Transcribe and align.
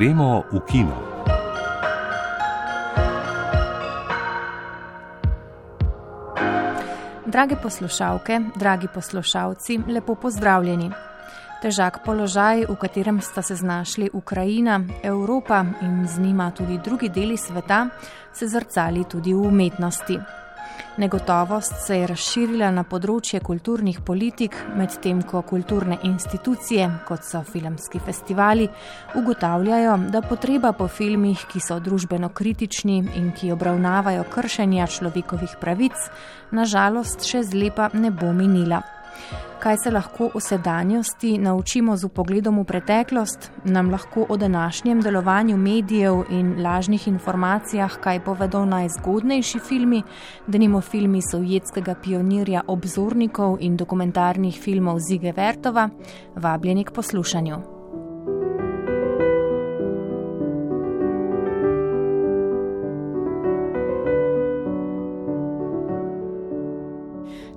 Gremo 0.00 0.48
v 0.48 0.60
kino. 0.64 0.96
Drage 7.26 7.56
poslušalke, 7.62 8.40
dragi 8.56 8.88
poslušalci, 8.94 9.80
lepo 9.92 10.14
pozdravljeni. 10.14 10.88
Težak 11.60 12.00
položaj, 12.04 12.64
v 12.64 12.76
katerem 12.80 13.20
sta 13.20 13.42
se 13.42 13.54
znašli 13.54 14.08
Ukrajina, 14.12 14.80
Evropa 15.02 15.64
in 15.82 16.08
z 16.08 16.18
njima 16.20 16.50
tudi 16.50 16.80
drugi 16.84 17.08
deli 17.08 17.36
sveta, 17.36 17.88
se 18.32 18.48
zrcali 18.48 19.04
tudi 19.04 19.34
v 19.34 19.52
umetnosti. 19.52 20.18
Negotovost 20.96 21.72
se 21.86 21.96
je 21.96 22.06
razširila 22.10 22.70
na 22.74 22.82
področje 22.82 23.38
kulturnih 23.46 24.00
politik, 24.04 24.56
medtem 24.76 25.22
ko 25.22 25.42
kulturne 25.46 26.00
institucije, 26.04 26.88
kot 27.06 27.24
so 27.24 27.44
filmski 27.46 28.02
festivali, 28.02 28.66
ugotavljajo, 29.14 29.96
da 30.10 30.20
potreba 30.26 30.72
po 30.72 30.88
filmih, 30.88 31.46
ki 31.52 31.62
so 31.62 31.78
družbeno 31.80 32.32
kritični 32.34 32.98
in 33.16 33.30
ki 33.32 33.52
obravnavajo 33.54 34.26
kršenja 34.34 34.90
človekovih 34.90 35.56
pravic, 35.62 36.10
nažalost 36.50 37.22
še 37.22 37.44
zlepa 37.46 37.92
ne 37.94 38.10
bo 38.10 38.34
minila. 38.34 38.82
Kaj 39.60 39.76
se 39.84 39.90
lahko 39.90 40.30
v 40.34 40.40
sedanjosti 40.40 41.38
naučimo 41.38 41.96
z 41.96 42.08
pogledom 42.08 42.60
v 42.60 42.64
preteklost, 42.64 43.50
nam 43.64 43.90
lahko 43.90 44.26
o 44.28 44.36
današnjem 44.36 45.00
delovanju 45.00 45.56
medijev 45.56 46.22
in 46.30 46.62
lažnih 46.62 47.08
informacijah 47.08 47.98
kaj 48.00 48.24
povedo 48.24 48.64
najzgodnejši 48.64 49.58
filmi, 49.58 50.02
denimo 50.46 50.80
filmi 50.80 51.20
sovjetskega 51.22 51.94
pionirja 51.94 52.62
obzornikov 52.66 53.58
in 53.60 53.76
dokumentarnih 53.76 54.60
filmov 54.60 54.98
Zige 54.98 55.32
Vertova, 55.32 55.88
vabljeni 56.36 56.84
k 56.84 56.92
poslušanju. 56.92 57.79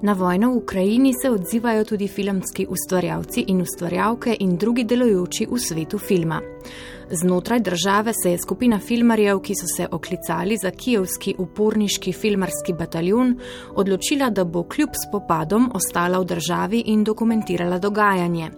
Na 0.03 0.13
vojno 0.13 0.51
v 0.51 0.57
Ukrajini 0.57 1.13
se 1.21 1.29
odzivajo 1.29 1.83
tudi 1.83 2.07
filmski 2.07 2.65
ustvarjalci 2.69 3.45
in 3.47 3.61
ustvarjalke 3.61 4.35
in 4.39 4.57
drugi 4.57 4.83
delujoči 4.83 5.47
v 5.51 5.59
svetu 5.59 5.97
filma. 5.97 6.41
Znotraj 7.11 7.59
države 7.59 8.11
se 8.23 8.31
je 8.31 8.37
skupina 8.37 8.79
filmarjev, 8.79 9.39
ki 9.39 9.55
so 9.55 9.67
se 9.77 9.87
oklicali 9.91 10.57
za 10.57 10.71
kijevski 10.71 11.35
uporniški 11.37 12.13
filmarski 12.13 12.73
bataljon, 12.73 13.39
odločila, 13.75 14.29
da 14.29 14.43
bo 14.43 14.63
kljub 14.63 14.89
spopadom 15.07 15.71
ostala 15.73 16.19
v 16.19 16.25
državi 16.25 16.83
in 16.85 17.03
dokumentirala 17.03 17.79
dogajanje. 17.79 18.51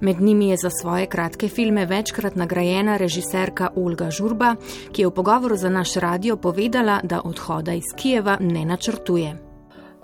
Med 0.00 0.20
njimi 0.20 0.48
je 0.48 0.56
za 0.56 0.70
svoje 0.80 1.06
kratke 1.06 1.48
filme 1.48 1.86
večkrat 1.86 2.36
nagrajena 2.36 2.96
režiserka 2.96 3.68
Olga 3.76 4.10
Žurba, 4.10 4.54
ki 4.92 5.02
je 5.02 5.08
v 5.08 5.14
pogovoru 5.14 5.56
za 5.56 5.68
naš 5.68 5.94
radio 5.94 6.36
povedala, 6.36 7.00
da 7.02 7.20
odhoda 7.24 7.72
iz 7.72 7.92
Kijeva 7.96 8.38
ne 8.40 8.64
načrtuje. 8.64 9.45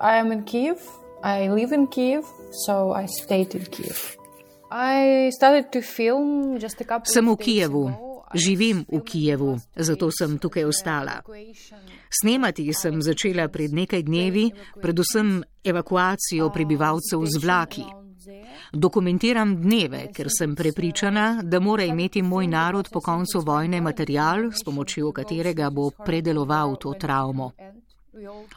I 0.03 0.19
am 0.19 0.33
in 0.33 0.42
Kiev. 0.42 0.78
I 1.22 1.48
live 1.48 1.72
in 1.72 1.86
Kiev, 1.86 2.25
so 2.67 2.92
I 2.92 3.06
stayed 3.06 3.55
in 3.55 3.64
Kiev. 3.67 4.17
I 4.69 5.31
started 5.31 5.70
to 5.72 5.81
film 5.81 6.58
just 6.58 6.81
a 6.81 6.84
couple 6.84 7.06
Sem 7.06 7.28
v 7.31 7.36
Kijevu. 7.36 7.84
Živim 8.34 8.84
v 8.89 9.00
Kijevu, 9.05 9.58
zato 9.77 10.11
sem 10.11 10.39
tukaj 10.39 10.64
ostala. 10.64 11.23
Snemati 12.11 12.73
sem 12.75 13.03
začela 13.03 13.47
pred 13.48 13.70
nekaj 13.70 14.03
dnevi, 14.03 14.50
predvsem 14.83 15.42
evakuacijo 15.64 16.50
prebivalcev 16.50 17.23
z 17.23 17.39
vlaki. 17.39 17.84
Dokumentiram 18.73 19.55
dneve, 19.61 20.08
ker 20.11 20.27
sem 20.39 20.57
prepričana, 20.57 21.42
da 21.45 21.61
mora 21.61 21.85
imeti 21.85 22.23
moj 22.23 22.46
narod 22.46 22.89
po 22.91 23.01
koncu 23.01 23.41
vojne 23.41 23.80
material, 23.80 24.51
s 24.51 24.64
pomočjo 24.64 25.12
katerega 25.12 25.70
bo 25.70 25.91
predeloval 25.91 26.77
to 26.77 26.95
travmo. 26.98 27.52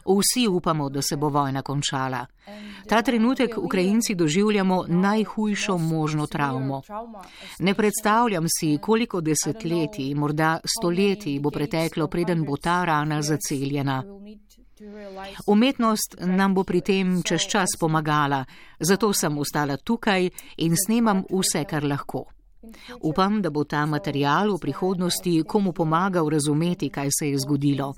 Vsi 0.04 0.48
upamo, 0.48 0.88
da 0.88 1.02
se 1.02 1.16
bo 1.16 1.28
vojna 1.28 1.62
končala. 1.62 2.26
Ta 2.88 3.02
trenutek 3.02 3.58
Ukrajinci 3.58 4.14
doživljamo 4.14 4.84
najhujšo 4.88 5.78
možno 5.78 6.26
travmo. 6.26 6.82
Ne 7.58 7.74
predstavljam 7.74 8.44
si, 8.60 8.78
koliko 8.82 9.20
desetletij, 9.20 10.14
morda 10.14 10.60
stoletij 10.64 11.40
bo 11.40 11.50
preteklo, 11.50 12.06
preden 12.08 12.44
bo 12.44 12.56
ta 12.56 12.84
rana 12.84 13.22
zaceljena. 13.22 14.04
Umetnost 15.46 16.16
nam 16.20 16.54
bo 16.54 16.64
pri 16.64 16.80
tem 16.80 17.22
čez 17.22 17.48
čas 17.48 17.68
pomagala, 17.80 18.44
zato 18.80 19.12
sem 19.12 19.38
ostala 19.38 19.76
tukaj 19.76 20.30
in 20.56 20.74
snemam 20.86 21.24
vse, 21.30 21.64
kar 21.64 21.84
lahko. 21.84 22.24
Upam, 23.00 23.42
da 23.42 23.50
bo 23.50 23.64
ta 23.64 23.86
material 23.86 24.52
v 24.52 24.58
prihodnosti 24.60 25.42
komu 25.48 25.72
pomagal 25.72 26.28
razumeti, 26.28 26.90
kaj 26.90 27.08
se 27.18 27.30
je 27.30 27.38
zgodilo. 27.38 27.94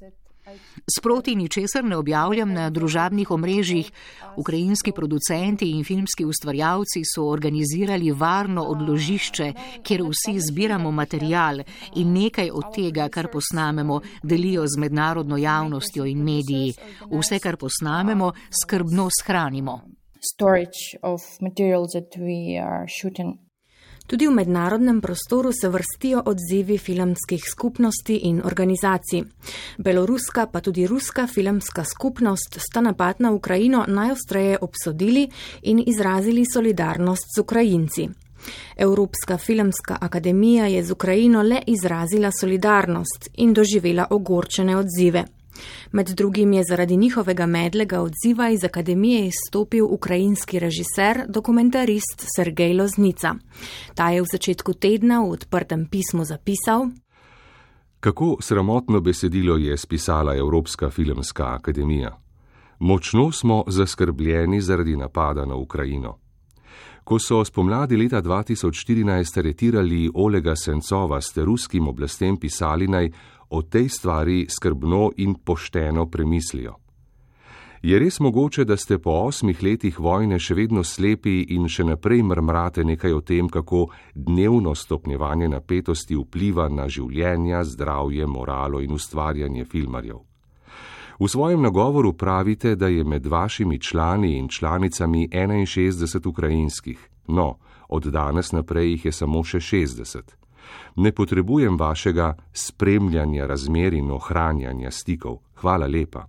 Sproti 0.99 1.35
ničesar 1.37 1.85
ne 1.85 1.97
objavljam 1.97 2.53
na 2.53 2.71
družabnih 2.71 3.31
omrežjih. 3.31 3.91
Ukrajinski 4.37 4.93
producenti 4.93 5.71
in 5.71 5.85
filmski 5.85 6.25
ustvarjalci 6.25 7.03
so 7.15 7.27
organizirali 7.29 8.13
varno 8.13 8.63
odložišče, 8.63 9.53
kjer 9.83 10.03
vsi 10.03 10.39
zbiramo 10.51 10.91
material 10.91 11.61
in 11.97 12.13
nekaj 12.13 12.51
od 12.51 12.75
tega, 12.75 13.09
kar 13.09 13.29
posnamemo, 13.33 14.01
delijo 14.23 14.67
z 14.67 14.79
mednarodno 14.79 15.37
javnostjo 15.37 16.07
in 16.07 16.23
mediji. 16.25 16.75
Vse, 17.11 17.39
kar 17.39 17.57
posnamemo, 17.57 18.33
skrbno 18.63 19.09
shranimo. 19.21 19.81
Storage 20.35 20.99
of 21.03 21.21
materials 21.41 21.93
that 21.93 22.17
we 22.17 22.59
are 22.59 22.87
shooting 22.89 23.48
Tudi 24.09 24.27
v 24.27 24.31
mednarodnem 24.31 25.01
prostoru 25.01 25.51
se 25.53 25.69
vrstijo 25.69 26.23
odzivi 26.27 26.79
filmskih 26.79 27.45
skupnosti 27.51 28.15
in 28.17 28.41
organizacij. 28.45 29.23
Beloruska 29.79 30.47
pa 30.47 30.61
tudi 30.61 30.87
ruska 30.87 31.27
filmska 31.27 31.85
skupnost 31.85 32.57
sta 32.59 32.81
napad 32.81 33.21
na 33.21 33.33
Ukrajino 33.33 33.85
najostreje 33.89 34.59
obsodili 34.61 35.29
in 35.63 35.83
izrazili 35.87 36.45
solidarnost 36.55 37.27
z 37.37 37.41
Ukrajinci. 37.41 38.09
Evropska 38.77 39.39
filmska 39.39 39.99
akademija 40.01 40.67
je 40.67 40.85
z 40.85 40.93
Ukrajino 40.93 41.43
le 41.43 41.63
izrazila 41.67 42.31
solidarnost 42.41 43.29
in 43.37 43.53
doživela 43.55 44.07
ogorčene 44.11 44.77
odzive. 44.77 45.25
Med 45.93 46.09
drugim 46.09 46.53
je 46.53 46.63
zaradi 46.69 46.97
njihovega 46.97 47.47
medlega 47.47 48.01
odziva 48.01 48.51
iz 48.51 48.65
akademije 48.65 49.27
izstopil 49.27 49.87
ukrajinski 49.91 50.59
režiser, 50.59 51.25
dokumentarist 51.29 52.27
Sergej 52.37 52.75
Loznica. 52.75 53.35
Ta 53.95 54.11
je 54.11 54.23
v 54.23 54.27
začetku 54.33 54.73
tedna 54.73 55.21
v 55.21 55.31
odprtem 55.31 55.87
pismu 55.87 56.25
zapisal: 56.25 56.89
Kako 58.01 58.37
sramotno 58.41 59.01
besedilo 59.01 59.57
je 59.57 59.77
spisala 59.77 60.37
Evropska 60.37 60.91
filmska 60.91 61.55
akademija. 61.55 62.19
Močno 62.79 63.33
smo 63.33 63.65
zaskrbljeni 63.67 64.61
zaradi 64.61 64.97
napada 64.97 65.45
na 65.45 65.55
Ukrajino. 65.55 66.19
Ko 67.05 67.19
so 67.19 67.45
spomladi 67.45 67.97
leta 67.97 68.23
2014 68.23 69.39
aretirali 69.39 70.11
Olega 70.15 70.57
Sencova, 70.57 71.21
ste 71.21 71.45
ruskim 71.45 71.89
oblastem 71.89 72.37
pisali 72.37 72.89
naj 72.89 73.09
o 73.51 73.63
tej 73.63 73.89
stvari 73.89 74.47
skrbno 74.51 75.11
in 75.17 75.35
pošteno 75.35 76.07
premislijo. 76.11 76.77
Je 77.83 77.99
res 77.99 78.21
mogoče, 78.21 78.65
da 78.65 78.77
ste 78.77 78.99
po 78.99 79.11
osmih 79.11 79.63
letih 79.63 80.01
vojne 80.01 80.39
še 80.39 80.55
vedno 80.55 80.83
slepi 80.85 81.45
in 81.55 81.69
še 81.71 81.85
naprej 81.87 82.25
mrmrate 82.27 82.83
nekaj 82.85 83.13
o 83.15 83.21
tem, 83.21 83.49
kako 83.49 83.87
dnevno 84.15 84.75
stopnjevanje 84.75 85.49
napetosti 85.49 86.19
vpliva 86.19 86.67
na 86.69 86.89
življenja, 86.89 87.63
zdravje, 87.65 88.27
moralo 88.27 88.83
in 88.83 88.93
ustvarjanje 88.93 89.65
filmarjev? 89.65 90.19
V 91.19 91.29
svojem 91.29 91.63
nagovoru 91.63 92.13
pravite, 92.13 92.75
da 92.75 92.89
je 92.89 93.05
med 93.05 93.27
vašimi 93.27 93.79
člani 93.79 94.37
in 94.39 94.49
članicami 94.49 95.29
61 95.29 96.27
ukrajinskih, 96.27 96.99
no, 97.29 97.59
od 97.89 98.11
danes 98.11 98.53
naprej 98.53 98.91
jih 98.91 99.05
je 99.05 99.13
samo 99.13 99.45
še 99.45 99.59
60 99.59 100.38
ne 100.97 101.13
potrebujem 101.13 101.79
vašega 101.79 102.37
spremljanja 102.53 103.47
razmer 103.47 103.95
in 103.95 104.11
ohranjanja 104.11 104.91
stikov. 104.91 105.39
Hvala 105.55 105.87
lepa. 105.87 106.27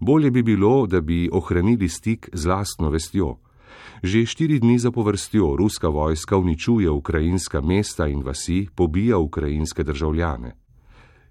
Bolje 0.00 0.30
bi 0.30 0.42
bilo, 0.42 0.86
da 0.86 1.00
bi 1.00 1.28
ohranili 1.32 1.88
stik 1.88 2.28
z 2.32 2.46
lastno 2.46 2.90
vestjo. 2.90 3.36
Že 4.02 4.26
štiri 4.26 4.58
dni 4.58 4.78
zapovrstjo 4.78 5.56
ruska 5.56 5.88
vojska 5.88 6.36
uničuje 6.36 6.90
ukrajinska 6.90 7.60
mesta 7.60 8.06
in 8.06 8.22
vasi, 8.22 8.68
pobija 8.74 9.18
ukrajinske 9.18 9.84
državljane. 9.84 10.54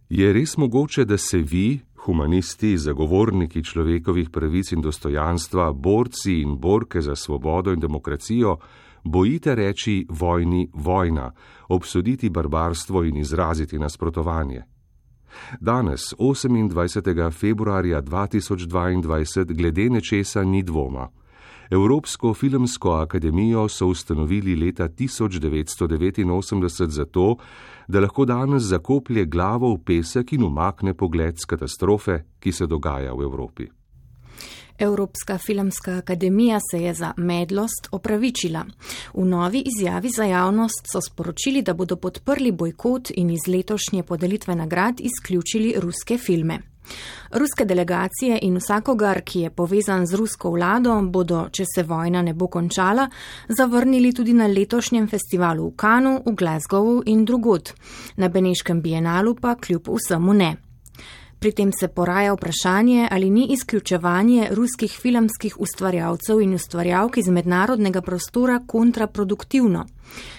Je 0.09 0.33
res 0.33 0.57
mogoče, 0.57 1.05
da 1.05 1.17
se 1.17 1.37
vi, 1.37 1.79
humanisti, 2.05 2.77
zagovorniki 2.77 3.63
človekovih 3.63 4.29
pravic 4.29 4.71
in 4.71 4.81
dostojanstva, 4.81 5.71
borci 5.73 6.41
in 6.41 6.57
borke 6.59 7.01
za 7.01 7.15
svobodo 7.15 7.71
in 7.71 7.79
demokracijo, 7.79 8.57
bojite 9.03 9.55
reči 9.55 10.05
vojni 10.09 10.69
vojna, 10.73 11.31
obsoditi 11.69 12.29
barbarstvo 12.29 13.03
in 13.03 13.17
izraziti 13.17 13.79
nasprotovanje. 13.79 14.63
Danes, 15.59 16.01
28. 16.19 17.31
februarja 17.31 18.01
2022, 18.01 19.53
glede 19.53 19.89
nečesa 19.89 20.43
ni 20.43 20.63
dvoma. 20.63 21.09
Evropsko 21.69 22.33
filmsko 22.33 22.91
akademijo 22.91 23.67
so 23.69 23.87
ustanovili 23.87 24.55
leta 24.55 24.87
1989 24.89 26.87
zato, 26.87 27.35
da 27.87 27.99
lahko 27.99 28.25
danes 28.25 28.63
zakoplje 28.63 29.25
glavo 29.25 29.73
v 29.75 29.77
pesek 29.85 30.33
in 30.33 30.43
umakne 30.43 30.93
pogled 30.93 31.35
z 31.39 31.45
katastrofe, 31.45 32.23
ki 32.39 32.51
se 32.51 32.67
dogaja 32.67 33.13
v 33.13 33.21
Evropi. 33.21 33.67
Evropska 34.79 35.37
filmska 35.37 35.97
akademija 35.97 36.59
se 36.71 36.83
je 36.83 36.93
za 36.93 37.13
medlost 37.17 37.87
opravičila. 37.91 38.65
V 39.13 39.25
novi 39.25 39.63
izjavi 39.65 40.09
za 40.09 40.23
javnost 40.23 40.87
so 40.91 41.01
sporočili, 41.01 41.61
da 41.61 41.73
bodo 41.73 41.95
podprli 41.95 42.51
bojkot 42.51 43.11
in 43.15 43.29
iz 43.29 43.47
letošnje 43.47 44.03
podelitve 44.03 44.55
nagrad 44.55 44.95
izključili 44.99 45.73
ruske 45.77 46.17
filme. 46.17 46.59
Ruske 47.31 47.65
delegacije 47.65 48.39
in 48.41 48.57
vsakogar, 48.57 49.21
ki 49.21 49.39
je 49.39 49.49
povezan 49.49 50.05
z 50.05 50.15
rusko 50.19 50.51
vlado, 50.51 50.99
bodo, 51.01 51.47
če 51.51 51.65
se 51.75 51.83
vojna 51.83 52.21
ne 52.21 52.33
bo 52.33 52.47
končala, 52.47 53.07
zavrnili 53.47 54.13
tudi 54.13 54.33
na 54.33 54.47
letošnjem 54.47 55.07
festivalu 55.07 55.69
v 55.69 55.75
Kanu, 55.75 56.19
v 56.25 56.35
Glasgowu 56.35 57.01
in 57.05 57.25
drugod, 57.25 57.73
na 58.17 58.29
Beneškem 58.29 58.81
bienalu 58.81 59.35
pa 59.35 59.55
kljub 59.55 59.89
vsemu 59.89 60.33
ne. 60.33 60.51
Pri 61.43 61.51
tem 61.51 61.71
se 61.75 61.87
poraja 61.87 62.33
vprašanje, 62.33 63.07
ali 63.11 63.29
ni 63.29 63.47
izključevanje 63.51 64.47
ruskih 64.51 64.91
filmskih 65.01 65.57
ustvarjalcev 65.59 66.39
in 66.41 66.53
ustvarjalk 66.53 67.17
iz 67.17 67.27
mednarodnega 67.27 68.01
prostora 68.01 68.61
kontraproduktivno. 68.67 69.83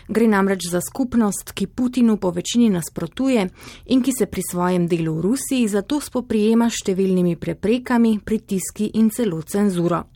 Gre 0.09 0.29
namreč 0.29 0.65
za 0.71 0.81
skupnost, 0.81 1.53
ki 1.53 1.67
Putinu 1.67 2.17
po 2.17 2.31
večini 2.31 2.71
nasprotuje 2.71 3.49
in 3.87 4.03
ki 4.03 4.17
se 4.19 4.27
pri 4.27 4.43
svojem 4.51 4.89
delu 4.89 5.19
v 5.19 5.27
Rusiji 5.29 5.69
zato 5.69 6.01
spoprijema 6.01 6.71
s 6.71 6.81
številnimi 6.81 7.37
preprekami, 7.37 8.19
pritiski 8.25 8.91
in 8.95 9.11
celo 9.11 9.43
cenzuro. 9.43 10.07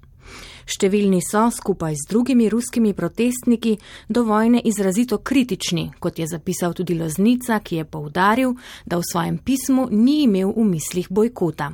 Številni 0.69 1.23
so, 1.25 1.47
skupaj 1.49 1.97
z 1.97 2.11
drugimi 2.11 2.49
ruskimi 2.53 2.93
protestniki, 2.93 3.79
do 4.09 4.27
vojne 4.29 4.61
izrazito 4.61 5.19
kritični, 5.25 5.89
kot 5.99 6.19
je 6.21 6.29
zapisal 6.29 6.77
tudi 6.77 6.99
Loznica, 6.99 7.57
ki 7.65 7.81
je 7.81 7.85
poudaril, 7.89 8.53
da 8.85 9.01
v 9.01 9.09
svojem 9.09 9.39
pismu 9.41 9.89
ni 9.91 10.25
imel 10.29 10.53
v 10.53 10.67
mislih 10.69 11.09
bojkota. 11.09 11.73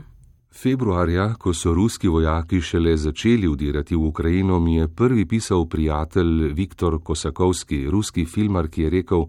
Februarja, 0.54 1.34
ko 1.34 1.50
so 1.50 1.74
ruski 1.74 2.08
vojaki 2.08 2.60
šele 2.62 2.94
začeli 2.96 3.48
udirati 3.50 3.96
v 3.96 4.06
Ukrajino, 4.06 4.60
mi 4.60 4.76
je 4.76 4.88
prvi 4.88 5.26
pisal 5.26 5.66
prijatelj 5.66 6.52
Viktor 6.54 7.00
Kosakovski, 7.02 7.90
ruski 7.90 8.24
filmar, 8.24 8.70
ki 8.70 8.86
je 8.86 8.90
rekel: 8.90 9.26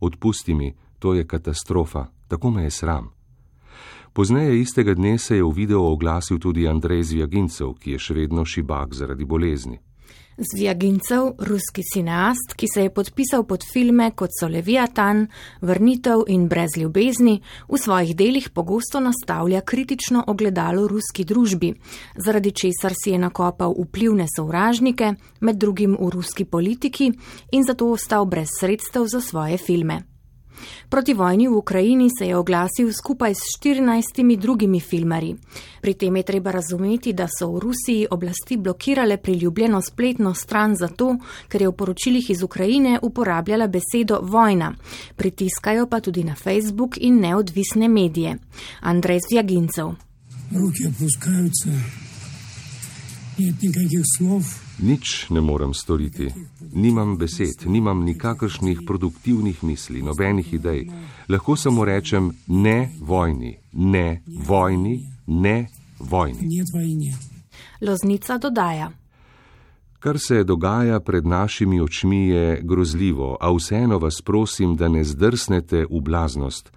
Odpusti 0.00 0.54
mi, 0.54 0.74
to 0.98 1.14
je 1.14 1.24
katastrofa, 1.24 2.06
tako 2.28 2.50
me 2.50 2.68
je 2.68 2.70
sram. 2.70 3.15
Pozneje 4.16 4.60
istega 4.60 4.94
dne 4.94 5.18
se 5.18 5.36
je 5.36 5.44
v 5.44 5.52
video 5.52 5.92
oglasil 5.92 6.38
tudi 6.40 6.64
Andrej 6.68 7.02
Zvijagincev, 7.02 7.74
ki 7.76 7.90
je 7.90 7.98
še 8.00 8.14
vedno 8.16 8.46
šibak 8.48 8.94
zaradi 8.96 9.28
bolezni. 9.28 9.76
Zvijagincev, 10.40 11.34
ruski 11.44 11.84
cineast, 11.84 12.54
ki 12.56 12.64
se 12.64 12.86
je 12.86 12.94
podpisal 12.96 13.44
pod 13.44 13.66
filme 13.68 14.08
kot 14.16 14.32
so 14.32 14.48
Leviatan, 14.48 15.26
Vrnitev 15.60 16.24
in 16.32 16.48
Brez 16.48 16.78
ljubezni, 16.80 17.42
v 17.68 17.76
svojih 17.76 18.16
delih 18.16 18.48
pogosto 18.56 19.04
nastavlja 19.04 19.60
kritično 19.60 20.24
ogledalo 20.32 20.88
ruski 20.88 21.28
družbi, 21.28 21.74
zaradi 22.16 22.56
česar 22.56 22.96
si 22.96 23.12
je 23.12 23.20
nakopal 23.20 23.76
vplivne 23.76 24.32
sovražnike, 24.32 25.12
med 25.40 25.60
drugim 25.60 25.92
v 26.00 26.08
ruski 26.16 26.48
politiki, 26.48 27.12
in 27.52 27.68
zato 27.68 27.92
ostal 27.92 28.24
brez 28.24 28.48
sredstev 28.60 29.12
za 29.12 29.20
svoje 29.20 29.60
filme. 29.60 30.15
Proti 30.88 31.14
vojni 31.14 31.48
v 31.48 31.56
Ukrajini 31.56 32.08
se 32.18 32.26
je 32.26 32.36
oglasil 32.36 32.92
skupaj 32.92 33.34
s 33.34 33.42
14 33.60 34.36
drugimi 34.36 34.80
filmarji. 34.80 35.36
Pri 35.80 35.94
tem 35.94 36.16
je 36.16 36.22
treba 36.22 36.50
razumeti, 36.50 37.12
da 37.12 37.26
so 37.38 37.50
v 37.52 37.58
Rusiji 37.58 38.06
oblasti 38.10 38.56
blokirale 38.56 39.16
priljubljeno 39.16 39.82
spletno 39.82 40.34
stran 40.34 40.76
zato, 40.76 41.16
ker 41.48 41.62
je 41.62 41.68
v 41.68 41.72
poročilih 41.72 42.30
iz 42.30 42.42
Ukrajine 42.42 42.98
uporabljala 43.02 43.66
besedo 43.66 44.20
vojna. 44.22 44.74
Pritiskajo 45.16 45.86
pa 45.86 46.00
tudi 46.00 46.24
na 46.24 46.34
Facebook 46.34 46.96
in 47.00 47.20
neodvisne 47.20 47.88
medije. 47.88 48.38
Andrej 48.80 49.20
Zjagincev. 49.30 49.86
Ruke 50.52 50.88
opuskajo 50.88 52.05
Nič 54.78 55.30
ne 55.30 55.40
morem 55.40 55.74
storiti. 55.74 56.28
Nimam 56.72 57.18
besed, 57.18 57.66
nimam 57.66 58.04
nikakršnih 58.04 58.80
produktivnih 58.86 59.64
misli, 59.64 60.02
nobenih 60.02 60.54
idej. 60.54 60.86
Lahko 61.28 61.56
samo 61.56 61.84
rečem 61.84 62.30
ne 62.46 62.92
vojni, 63.00 63.58
ne 63.72 64.22
vojni, 64.46 65.00
ne 65.26 65.66
vojni. 66.00 67.12
Loznica 67.80 68.38
dodaja. 68.38 68.90
Kar 69.98 70.18
se 70.18 70.44
dogaja 70.44 71.00
pred 71.00 71.26
našimi 71.26 71.80
očmi 71.80 72.28
je 72.28 72.60
grozljivo, 72.62 73.36
a 73.40 73.52
vseeno 73.52 73.98
vas 73.98 74.22
prosim, 74.22 74.76
da 74.76 74.88
ne 74.88 75.04
zdrsnete 75.04 75.84
v 75.90 76.00
blaznost. 76.00 76.72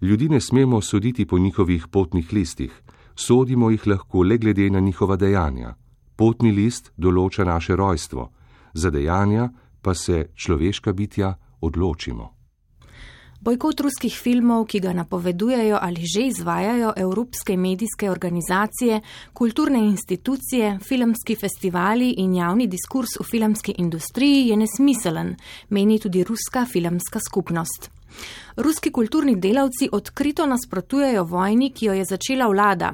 Ljudi 0.00 0.28
ne 0.28 0.40
smemo 0.40 0.80
soditi 0.80 1.26
po 1.26 1.38
njihovih 1.38 1.86
potnih 1.90 2.32
listih, 2.32 2.82
sodimo 3.14 3.70
jih 3.70 3.86
lahko 3.86 4.22
le 4.22 4.38
glede 4.38 4.70
na 4.70 4.80
njihova 4.80 5.16
dejanja. 5.16 5.74
Potni 6.18 6.50
list 6.52 6.90
določa 6.98 7.46
naše 7.46 7.76
rojstvo, 7.78 8.30
za 8.74 8.90
dejanja 8.90 9.52
pa 9.82 9.94
se 9.94 10.26
človeška 10.34 10.92
bitja 10.92 11.36
odločimo. 11.60 12.38
Bojkot 13.38 13.80
ruskih 13.86 14.10
filmov, 14.18 14.64
ki 14.66 14.80
ga 14.82 14.92
napovedujejo 14.98 15.78
ali 15.78 16.02
že 16.02 16.24
izvajajo 16.26 16.90
evropske 16.96 17.54
medijske 17.56 18.10
organizacije, 18.10 19.00
kulturne 19.32 19.78
institucije, 19.78 20.78
filmski 20.82 21.36
festivali 21.38 22.10
in 22.18 22.34
javni 22.34 22.66
diskurs 22.66 23.14
v 23.20 23.24
filmski 23.24 23.76
industriji, 23.78 24.48
je 24.48 24.56
nesmiselen, 24.56 25.36
meni 25.70 26.00
tudi 26.02 26.24
ruska 26.24 26.66
filmska 26.66 27.22
skupnost. 27.28 27.90
Ruski 28.56 28.92
kulturni 28.92 29.36
delavci 29.36 29.88
odkrito 29.92 30.46
nasprotujejo 30.46 31.24
vojni, 31.24 31.70
ki 31.72 31.86
jo 31.86 31.92
je 31.92 32.04
začela 32.04 32.48
vlada. 32.48 32.92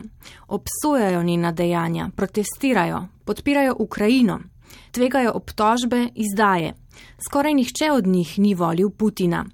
Obsojajo 0.48 1.22
njena 1.22 1.52
dejanja, 1.52 2.10
protestirajo, 2.16 3.06
podpirajo 3.24 3.76
Ukrajino, 3.78 4.40
tvegajo 4.90 5.32
obtožbe, 5.34 6.08
izdaje. 6.14 6.74
Skoraj 7.26 7.54
nihče 7.54 7.90
od 7.92 8.06
njih 8.06 8.38
ni 8.38 8.54
volil 8.54 8.90
Putina. 8.90 9.44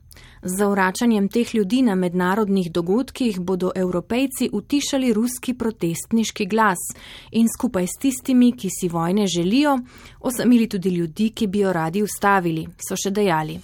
Z 0.42 0.56
zavračanjem 0.56 1.28
teh 1.28 1.54
ljudi 1.54 1.82
na 1.82 1.94
mednarodnih 1.94 2.72
dogodkih 2.72 3.40
bodo 3.40 3.72
evropejci 3.74 4.48
utišali 4.52 5.12
ruski 5.12 5.54
protestniški 5.54 6.46
glas 6.46 6.78
in 7.30 7.48
skupaj 7.48 7.86
s 7.86 8.00
tistimi, 8.00 8.52
ki 8.52 8.68
si 8.80 8.88
vojne 8.88 9.26
želijo, 9.26 9.78
osamili 10.20 10.68
tudi 10.68 10.88
ljudi, 10.88 11.30
ki 11.30 11.46
bi 11.46 11.58
jo 11.58 11.72
radi 11.72 12.02
ustavili, 12.02 12.66
so 12.88 12.96
še 12.96 13.10
dejali. 13.10 13.60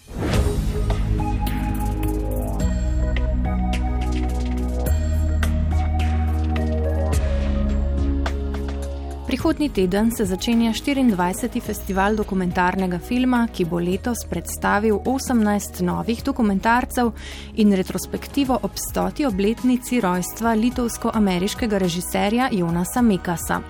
Prihodnji 9.26 9.68
teden 9.68 10.10
se 10.16 10.24
začenja 10.24 10.70
24. 10.72 11.60
festival 11.60 12.14
dokumentarnega 12.14 13.00
filma, 13.02 13.40
ki 13.50 13.64
bo 13.66 13.80
letos 13.82 14.22
predstavil 14.30 15.00
18 15.02 15.82
novih 15.82 16.22
dokumentarcev 16.22 17.10
in 17.56 17.74
retrospektivo 17.74 18.60
ob 18.62 18.78
stoti 18.78 19.26
obletnici 19.26 19.98
rojstva 20.00 20.54
litovsko-ameriškega 20.54 21.78
režiserja 21.78 22.48
Jonasa 22.52 23.02
Mekasa. 23.02 23.60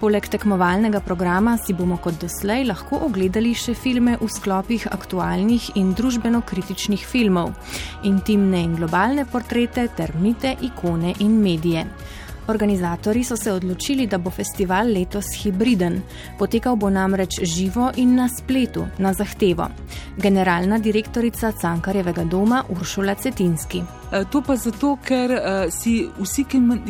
Poleg 0.00 0.26
tekmovalnega 0.28 1.00
programa 1.00 1.56
si 1.62 1.74
bomo 1.78 1.96
kot 2.02 2.18
doslej 2.18 2.66
lahko 2.66 2.98
ogledali 3.06 3.54
še 3.54 3.78
filme 3.78 4.18
v 4.18 4.26
sklopih 4.26 4.90
aktualnih 4.90 5.76
in 5.78 5.94
družbeno-kritičnih 5.94 7.06
filmov, 7.06 7.54
intimne 8.02 8.66
in 8.66 8.74
globalne 8.74 9.30
portrete 9.30 9.88
ter 9.94 10.14
mite, 10.18 10.56
ikone 10.58 11.14
in 11.22 11.38
medije. 11.38 11.86
Organizatori 12.48 13.24
so 13.24 13.36
se 13.36 13.52
odločili, 13.52 14.06
da 14.06 14.18
bo 14.18 14.30
festival 14.30 14.88
letos 14.92 15.26
hibriden. 15.42 16.00
Potekal 16.38 16.76
bo 16.76 16.88
namreč 16.90 17.40
živo 17.42 17.90
in 17.96 18.14
na 18.14 18.28
spletu, 18.28 18.86
na 18.98 19.12
zahtevo. 19.12 19.66
Generalna 20.16 20.78
direktorica 20.78 21.52
Cankarjevega 21.52 22.24
doma 22.24 22.62
Uršula 22.68 23.14
Cetinski. 23.14 23.82
E, 24.12 24.24
to 24.32 24.40
pa 24.40 24.56
zato, 24.56 24.94
ker 25.04 25.30
uh, 25.30 25.40
si 25.68 26.08
vsi 26.20 26.46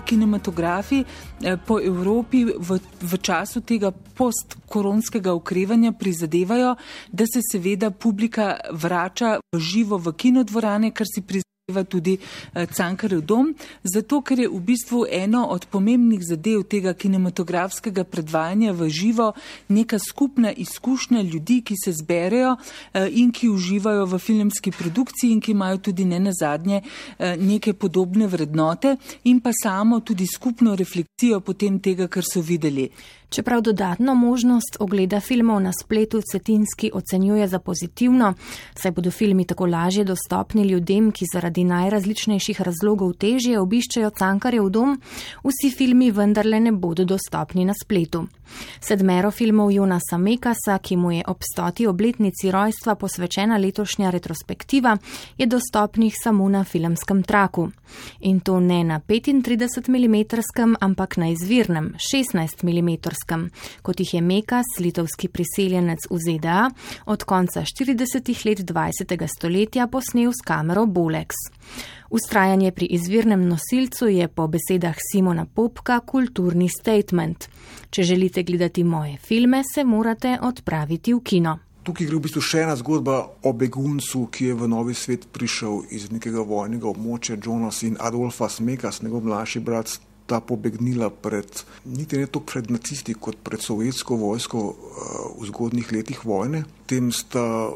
kinematografi 0.06 1.02
uh, 1.02 1.58
po 1.66 1.80
Evropi 1.82 2.44
v, 2.44 2.78
v 3.02 3.18
času 3.18 3.60
tega 3.60 3.90
postkoronskega 3.90 5.34
okrevanja 5.34 5.92
prizadevajo, 5.92 6.76
da 7.10 7.26
se 7.26 7.42
seveda 7.52 7.90
publika 7.90 8.54
vrača 8.70 9.40
v 9.52 9.58
živo 9.58 9.98
v 9.98 10.14
kinodvorane, 10.14 10.94
kar 10.94 11.06
si 11.10 11.20
prizadevajo 11.20 11.48
tudi 11.68 12.18
eh, 12.54 12.66
Cankarjev 12.66 13.20
dom, 13.20 13.54
zato 13.84 14.22
ker 14.24 14.38
je 14.40 14.48
v 14.48 14.60
bistvu 14.64 15.04
eno 15.12 15.42
od 15.52 15.66
pomembnih 15.68 16.22
zadev 16.24 16.62
tega 16.64 16.94
kinematografskega 16.96 18.04
predvajanja 18.08 18.72
v 18.72 18.88
živo 18.88 19.32
neka 19.68 19.98
skupna 19.98 20.52
izkušnja 20.52 21.22
ljudi, 21.22 21.60
ki 21.60 21.74
se 21.84 21.92
zberejo 21.92 22.56
eh, 22.56 23.08
in 23.12 23.32
ki 23.32 23.50
uživajo 23.52 24.06
v 24.06 24.18
filmski 24.18 24.72
produkciji 24.72 25.32
in 25.32 25.40
ki 25.40 25.52
imajo 25.52 25.78
tudi 25.78 26.04
ne 26.04 26.20
nazadnje 26.20 26.80
eh, 26.80 27.36
neke 27.36 27.72
podobne 27.72 28.26
vrednote 28.26 28.96
in 29.24 29.40
pa 29.40 29.52
samo 29.52 30.00
tudi 30.00 30.26
skupno 30.26 30.76
refleksijo 30.76 31.40
potem 31.40 31.80
tega, 31.80 32.08
kar 32.08 32.24
so 32.24 32.40
videli. 32.40 32.88
Čeprav 33.30 33.60
dodatno 33.60 34.14
možnost 34.14 34.76
ogleda 34.80 35.20
filmov 35.20 35.60
na 35.60 35.72
spletu 35.72 36.20
Cetinski 36.32 36.90
ocenjuje 36.94 37.48
za 37.48 37.58
pozitivno, 37.58 38.34
saj 38.74 38.90
bodo 38.90 39.10
filmi 39.10 39.44
tako 39.44 39.66
lažje 39.66 40.04
dostopni 40.04 40.62
ljudem, 40.62 41.10
ki 41.12 41.24
zaradi 41.32 41.64
najrazličnejših 41.64 42.60
razlogov 42.60 43.12
težje 43.12 43.60
obiščejo 43.60 44.10
Cankarjev 44.10 44.68
dom, 44.68 45.00
vsi 45.44 45.70
filmi 45.76 46.10
vendarle 46.10 46.60
ne 46.60 46.72
bodo 46.72 47.04
dostopni 47.04 47.64
na 47.64 47.74
spletu. 47.82 48.26
Sedmero 48.80 49.30
filmov 49.30 49.72
Jonasa 49.72 50.16
Mekasa, 50.18 50.78
ki 50.78 50.96
mu 50.96 51.12
je 51.12 51.22
ob 51.26 51.44
stoti 51.52 51.86
obletnici 51.86 52.50
rojstva 52.50 52.94
posvečena 52.94 53.58
letošnja 53.58 54.10
retrospektiva, 54.10 54.96
je 55.38 55.46
dostopnih 55.46 56.14
samo 56.22 56.48
na 56.48 56.64
filmskem 56.64 57.22
traku. 57.22 57.68
In 58.20 58.40
to 58.40 58.60
ne 58.60 58.84
na 58.84 59.00
35 59.00 59.88
mm, 59.88 60.74
ampak 60.80 61.16
na 61.16 61.28
izvirnem 61.28 61.94
16 62.12 62.64
mm 62.64 63.17
Mačarskem, 63.18 63.50
kot 63.82 64.00
jih 64.00 64.14
je 64.14 64.20
Mekas, 64.20 64.66
litovski 64.80 65.28
priseljenec 65.28 65.98
v 66.10 66.18
ZDA, 66.18 66.70
od 67.06 67.24
konca 67.24 67.62
40. 67.62 68.46
let 68.46 68.58
20. 68.60 69.26
stoletja 69.26 69.86
posnel 69.86 70.32
s 70.32 70.42
kamero 70.44 70.86
Bolex. 70.86 71.34
Ustrajanje 72.10 72.72
pri 72.72 72.86
izvirnem 72.86 73.48
nosilcu 73.48 74.08
je 74.08 74.28
po 74.28 74.46
besedah 74.46 74.96
Simona 75.12 75.46
Popka 75.46 76.00
kulturni 76.00 76.68
statement. 76.68 77.48
Če 77.90 78.02
želite 78.02 78.42
gledati 78.42 78.84
moje 78.84 79.18
filme, 79.18 79.62
se 79.74 79.84
morate 79.84 80.38
odpraviti 80.42 81.14
v 81.14 81.20
kino. 81.20 81.58
Tukaj 81.84 82.06
gre 82.06 82.16
v 82.16 82.20
bistvu 82.20 82.40
še 82.44 82.62
ena 82.66 82.74
zgodba 82.76 83.22
o 83.42 83.52
beguncu, 83.52 84.26
ki 84.32 84.50
je 84.50 84.54
v 84.54 84.68
novi 84.68 84.94
svet 84.94 85.24
prišel 85.32 85.86
iz 85.90 86.10
nekega 86.12 86.42
vojnega 86.44 86.88
območja, 86.90 87.38
Jonas 87.44 87.82
in 87.82 87.96
Adolfa 88.00 88.48
Smekas, 88.48 89.00
njegov 89.02 89.24
mlajši 89.24 89.60
brat, 89.64 89.94
ta 90.28 90.40
pobegnila 90.44 91.08
pred, 91.10 91.48
niti 91.88 92.20
ne 92.20 92.28
toliko 92.28 92.52
pred 92.52 92.70
nacisti, 92.70 93.16
kot 93.16 93.40
pred 93.42 93.64
sovjetsko 93.64 94.16
vojsko 94.20 94.58
uh, 94.68 94.74
v 95.40 95.48
zgodnih 95.48 95.92
letih 95.92 96.20
vojne. 96.28 96.64
Tem 96.86 97.08
sta 97.12 97.72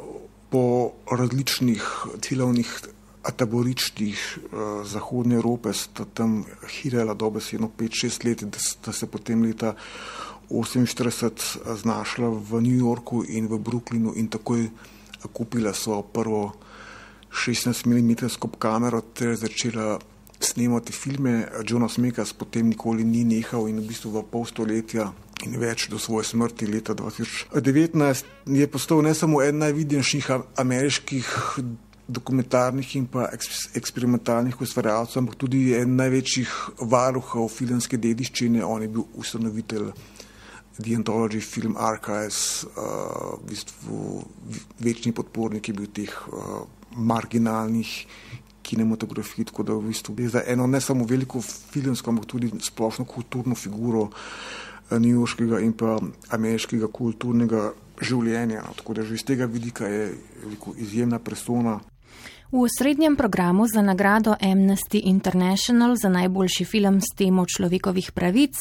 po 0.52 0.92
različnih 1.09 1.80
ciljavnih 2.21 2.68
taboriščih 3.23 4.21
uh, 4.37 4.85
Zahodne 4.85 5.40
Evrope, 5.40 5.73
sta 5.73 6.04
tam 6.04 6.44
hirala 6.76 7.16
dobesedno 7.16 7.71
5-6 7.78 8.26
let, 8.28 8.44
da 8.44 8.61
sta 8.61 8.92
se 8.92 9.09
potem 9.09 9.40
leta 9.47 9.73
1948 9.73 11.80
znašla 11.80 12.28
v 12.28 12.61
New 12.61 12.76
Yorku 12.76 13.25
in 13.25 13.49
v 13.49 13.56
Brooklynu 13.56 14.12
in 14.21 14.28
takoj 14.28 14.68
kupila 15.32 15.73
svojo 15.73 16.02
prvo 16.02 16.52
16 17.32 17.87
mm 17.87 18.12
kamero 18.59 19.00
ter 19.00 19.37
začela 19.37 19.99
snemati 20.44 20.92
filme. 20.92 21.49
Jonas 21.68 21.99
Mekas 21.99 22.32
potem 22.32 22.68
nikoli 22.68 23.04
ni 23.04 23.25
nehal 23.25 23.68
in 23.68 23.80
v 23.80 23.88
bistvu 23.88 24.12
v 24.14 24.25
pol 24.30 24.46
stoletja 24.46 25.12
in 25.42 25.58
več 25.58 25.88
do 25.90 25.99
svoje 25.99 26.28
smrti 26.28 26.68
leta 26.70 26.94
2019 26.94 28.52
je 28.58 28.66
postal 28.70 29.02
ne 29.02 29.14
samo 29.14 29.42
eden 29.42 29.58
najvidnejših 29.64 30.30
ameriških 30.62 31.30
dokumentarnih 32.12 32.96
in 32.96 33.06
pa 33.06 33.28
eksperimentalnih 33.75 34.61
ustvarjalcev, 34.61 35.22
ampak 35.22 35.38
tudi 35.38 35.72
en 35.78 35.96
največjih 35.96 36.52
varuhov 36.90 37.49
filmske 37.54 37.99
dediščine. 37.99 38.64
On 38.64 38.82
je 38.82 38.90
bil 38.92 39.06
ustanovitelj 39.18 39.92
The 40.78 40.96
Anthology 40.96 41.40
Film 41.40 41.76
Archives, 41.76 42.64
uh, 42.64 43.38
v 43.38 43.49
bistvu 43.50 44.22
večni 44.80 45.12
podpornik 45.12 45.68
je 45.68 45.75
bil 45.76 45.90
teh 45.92 46.12
uh, 46.28 46.64
marginalnih 46.96 47.92
kinematografiji, 48.62 49.45
tako 49.50 49.62
da 49.62 49.76
v 49.76 49.90
bistvu 49.90 50.14
gre 50.14 50.28
za 50.28 50.42
eno 50.47 50.66
ne 50.66 50.81
samo 50.81 51.04
veliko 51.04 51.42
filmsko, 51.42 52.11
ampak 52.11 52.26
tudi 52.26 52.50
splošno 52.61 53.04
kulturno 53.04 53.54
figuro 53.54 54.09
eh, 54.09 54.99
njujorškega 54.99 55.61
in 55.61 55.73
pa 55.73 55.99
ameriškega 56.31 56.88
kulturnega 56.92 57.73
življenja. 58.00 58.62
No, 58.66 58.75
tako 58.76 58.95
da 58.95 59.07
že 59.07 59.14
iz 59.14 59.25
tega 59.25 59.47
vidika 59.47 59.87
je 59.87 60.12
veliko 60.45 60.75
izjemna 60.78 61.19
persona. 61.19 61.81
V 62.52 62.61
osrednjem 62.69 63.16
programu 63.16 63.64
za 63.66 63.81
nagrado 63.81 64.35
Amnesty 64.37 65.00
International 65.09 65.97
za 65.97 66.09
najboljši 66.09 66.64
film 66.64 67.00
s 67.00 67.16
temo 67.16 67.47
človekovih 67.49 68.12
pravic 68.12 68.52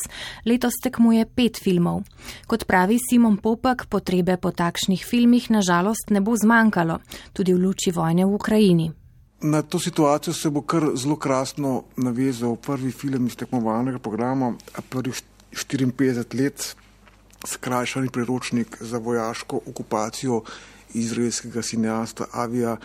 letos 0.46 0.79
tekmuje 0.84 1.25
pet 1.25 1.60
filmov. 1.60 2.08
Kot 2.48 2.63
pravi 2.63 2.96
Simon 3.10 3.36
Popak, 3.38 3.86
potrebe 3.91 4.38
po 4.38 4.51
takšnih 4.51 5.03
filmih 5.03 5.51
nažalost 5.51 6.08
ne 6.10 6.22
bo 6.22 6.39
zmanjkalo, 6.39 7.01
tudi 7.34 7.51
v 7.53 7.67
luči 7.67 7.91
vojne 7.91 8.25
v 8.25 8.31
Ukrajini. 8.31 9.00
Na 9.43 9.62
to 9.62 9.79
situacijo 9.79 10.33
se 10.33 10.50
bo 10.50 10.62
kar 10.62 10.83
zelo 10.95 11.15
krasno 11.15 11.83
navezal 11.98 12.55
prvi 12.55 12.91
film 12.91 13.25
iz 13.27 13.36
tekmovalnega 13.36 14.00
programa, 14.00 14.53
prvih 14.89 15.21
54 15.51 16.38
let, 16.41 16.75
skrajšani 17.48 18.10
priročnik 18.10 18.77
za 18.79 18.98
vojaško 18.98 19.60
okupacijo 19.67 20.43
izraelskega 20.93 21.62
sinjasta 21.62 22.25
Avija 22.31 22.77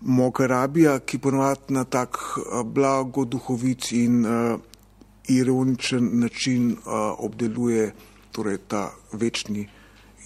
Mokarabija, 0.00 0.98
ki 0.98 1.18
ponovadi 1.18 1.74
na 1.74 1.84
tak 1.84 2.18
blago 2.64 3.24
duhovic 3.24 3.90
in 3.92 4.26
uh, 4.26 4.60
ironičen 5.28 6.10
način 6.20 6.70
uh, 6.70 6.78
obdeluje 7.18 7.92
torej, 8.32 8.58
ta 8.68 8.94
večni 9.12 9.68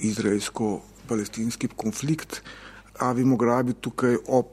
izraelsko-palestinski 0.01 1.69
konflikt. 1.77 2.43
Avi 2.99 3.25
Mograbi 3.25 3.73
tukaj 3.73 4.17
ob 4.29 4.47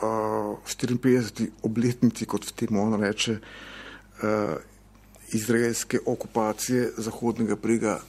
54. 0.00 1.50
obletnici, 1.62 2.26
kot 2.26 2.44
v 2.44 2.52
tem 2.52 2.78
ono 2.78 2.96
reče, 2.96 3.38
uh, 4.22 4.56
izraelske 5.34 6.00
okupacije 6.06 6.92
Zahodnega 6.98 7.56
brega 7.56 8.00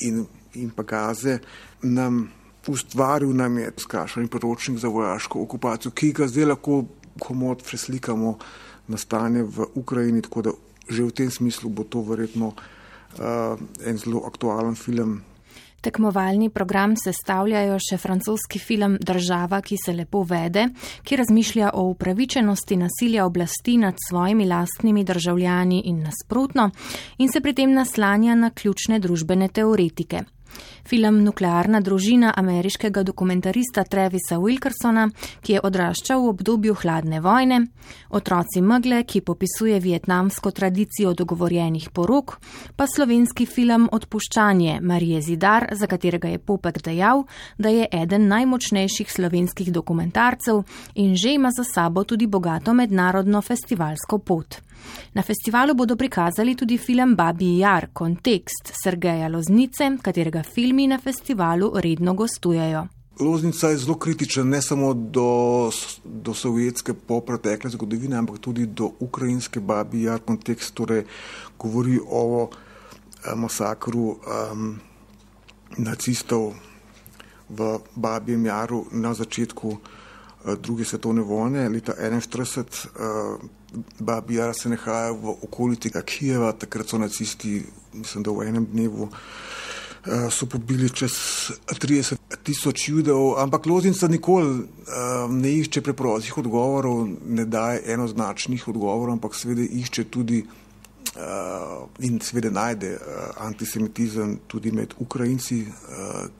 in, 0.00 0.26
in 0.54 0.70
pa 0.70 0.82
Gaze, 0.82 1.38
nam 1.82 2.26
ustvaril 2.66 3.30
nam 3.36 3.58
je 3.58 3.72
skrašen 3.78 4.28
poročnik 4.28 4.78
za 4.78 4.88
vojaško 4.88 5.42
okupacijo, 5.42 5.90
ki 5.90 6.12
ga 6.12 6.26
zdaj 6.28 6.44
lahko 6.44 6.84
komod 7.18 7.62
preslikamo 7.62 8.38
na 8.88 8.98
stanje 8.98 9.42
v 9.42 9.66
Ukrajini, 9.74 10.22
tako 10.22 10.42
da 10.42 10.50
že 10.90 11.02
v 11.02 11.10
tem 11.10 11.30
smislu 11.30 11.70
bo 11.70 11.82
to 11.82 12.00
verjetno 12.02 12.54
uh, 12.54 13.58
en 13.86 13.98
zelo 13.98 14.22
aktualen 14.26 14.74
film. 14.74 15.22
Tekmovalni 15.80 16.50
program 16.50 16.94
sestavljajo 16.96 17.78
še 17.88 17.98
francoski 17.98 18.58
film 18.58 18.98
Država, 19.00 19.60
ki 19.62 19.76
se 19.84 19.92
lepo 19.92 20.22
vede, 20.26 20.68
ki 21.04 21.16
razmišlja 21.16 21.70
o 21.74 21.88
upravičenosti 21.90 22.76
nasilja 22.76 23.26
oblasti 23.26 23.76
nad 23.78 23.94
svojimi 24.08 24.46
lastnimi 24.46 25.04
državljani 25.04 25.82
in 25.86 26.02
nasprotno 26.02 26.70
in 27.18 27.32
se 27.32 27.40
pri 27.40 27.54
tem 27.54 27.72
naslanja 27.72 28.34
na 28.34 28.50
ključne 28.50 28.98
družbene 28.98 29.48
teoretike. 29.48 30.24
Film 30.86 31.22
Nuklearna 31.24 31.80
družina 31.80 32.32
ameriškega 32.36 33.02
dokumentarista 33.02 33.84
Travisa 33.84 34.38
Wilkersona, 34.38 35.08
ki 35.42 35.56
je 35.56 35.62
odraščal 35.62 36.22
v 36.22 36.32
obdobju 36.34 36.74
hladne 36.82 37.20
vojne, 37.20 37.60
Otroci 38.10 38.60
megle, 38.62 39.02
ki 39.04 39.20
popisuje 39.20 39.80
vietnamsko 39.80 40.50
tradicijo 40.50 41.12
dogovorjenih 41.14 41.90
porok, 41.90 42.36
pa 42.76 42.86
slovenski 42.86 43.46
film 43.46 43.88
Odpuščanje 43.92 44.78
Marije 44.80 45.20
Zidar, 45.22 45.68
za 45.72 45.86
katerega 45.86 46.28
je 46.28 46.38
Popek 46.38 46.82
dejal, 46.82 47.24
da 47.58 47.68
je 47.68 47.88
eden 47.92 48.28
najmočnejših 48.28 49.12
slovenskih 49.12 49.72
dokumentarcev 49.72 50.62
in 50.94 51.16
že 51.16 51.34
ima 51.34 51.50
za 51.50 51.64
sabo 51.64 52.04
tudi 52.04 52.26
bogato 52.26 52.74
mednarodno 52.74 53.42
festivalsko 53.42 54.18
pot. 54.18 54.60
Na 55.14 55.22
festivalu 55.22 55.74
bodo 55.74 55.96
prikazali 55.96 56.54
tudi 56.54 56.78
film 56.78 57.16
Babi 57.16 57.58
Jar, 57.58 57.88
kontekst 57.92 58.72
Sergeja 58.82 59.28
Loznice, 59.28 59.90
katerega 60.02 60.35
filmi 60.42 60.86
na 60.86 60.98
festivalu 60.98 61.72
redno 61.74 62.14
gostujejo. 62.14 62.86
Loznica 63.20 63.68
je 63.68 63.78
zelo 63.78 63.94
kritična 63.98 64.44
ne 64.44 64.62
samo 64.62 64.94
do, 64.94 65.70
do 66.04 66.34
sovjetske 66.34 66.94
popretekle 66.94 67.70
zgodovine, 67.70 68.16
ampak 68.16 68.38
tudi 68.38 68.66
do 68.66 68.90
ukrajinske 69.00 69.60
Babi 69.60 70.02
Jar, 70.02 70.20
kontekst 70.20 70.74
torej 70.74 71.04
govori 71.58 71.98
o 72.08 72.48
eh, 72.50 73.34
masakru 73.34 74.04
um, 74.08 74.80
nacistov 75.76 76.52
v 77.48 77.78
Babijem 77.94 78.46
Jaru 78.46 78.84
na 78.92 79.14
začetku 79.14 79.68
uh, 79.68 79.78
druge 80.60 80.84
svetovne 80.84 81.22
vojne, 81.22 81.68
leta 81.68 81.92
1941. 81.92 82.86
Uh, 82.86 83.40
Babija 83.98 84.52
se 84.54 84.68
nahaja 84.68 85.12
v 85.12 85.36
okolici 85.42 85.90
Kijeva, 86.04 86.52
takrat 86.52 86.88
so 86.88 86.98
nacisti, 86.98 87.64
mislim, 87.92 88.22
da 88.24 88.30
v 88.30 88.48
enem 88.48 88.66
dnevu 88.72 89.02
uh, 89.02 89.18
so 90.30 90.46
pobili 90.46 90.90
čez 90.90 91.12
30 91.66 92.16
tisoč 92.42 92.88
judov, 92.88 93.38
ampak 93.42 93.66
Loznica 93.66 94.08
nikoli 94.08 94.46
uh, 94.46 94.66
ne 95.30 95.52
išče 95.58 95.82
preprostih 95.82 96.38
odgovorov, 96.38 97.08
ne 97.26 97.44
daje 97.44 97.82
enoznačnih 97.94 98.68
odgovorov, 98.68 99.16
ampak 99.18 99.34
seveda 99.34 99.66
išče 99.66 100.04
tudi 100.04 100.44
uh, 100.46 101.88
in 102.06 102.20
seveda 102.22 102.50
najde 102.50 102.96
antisemitizem 103.42 104.38
tudi 104.46 104.72
med 104.72 104.94
Ukrajinci, 104.98 105.64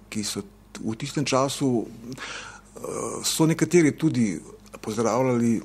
ki 0.09 0.25
so 0.25 0.43
v 0.77 0.95
tistem 1.01 1.25
času, 1.25 1.87
so 3.25 3.47
nekateri 3.47 3.95
tudi 3.97 4.37
pozdravljali 4.81 5.61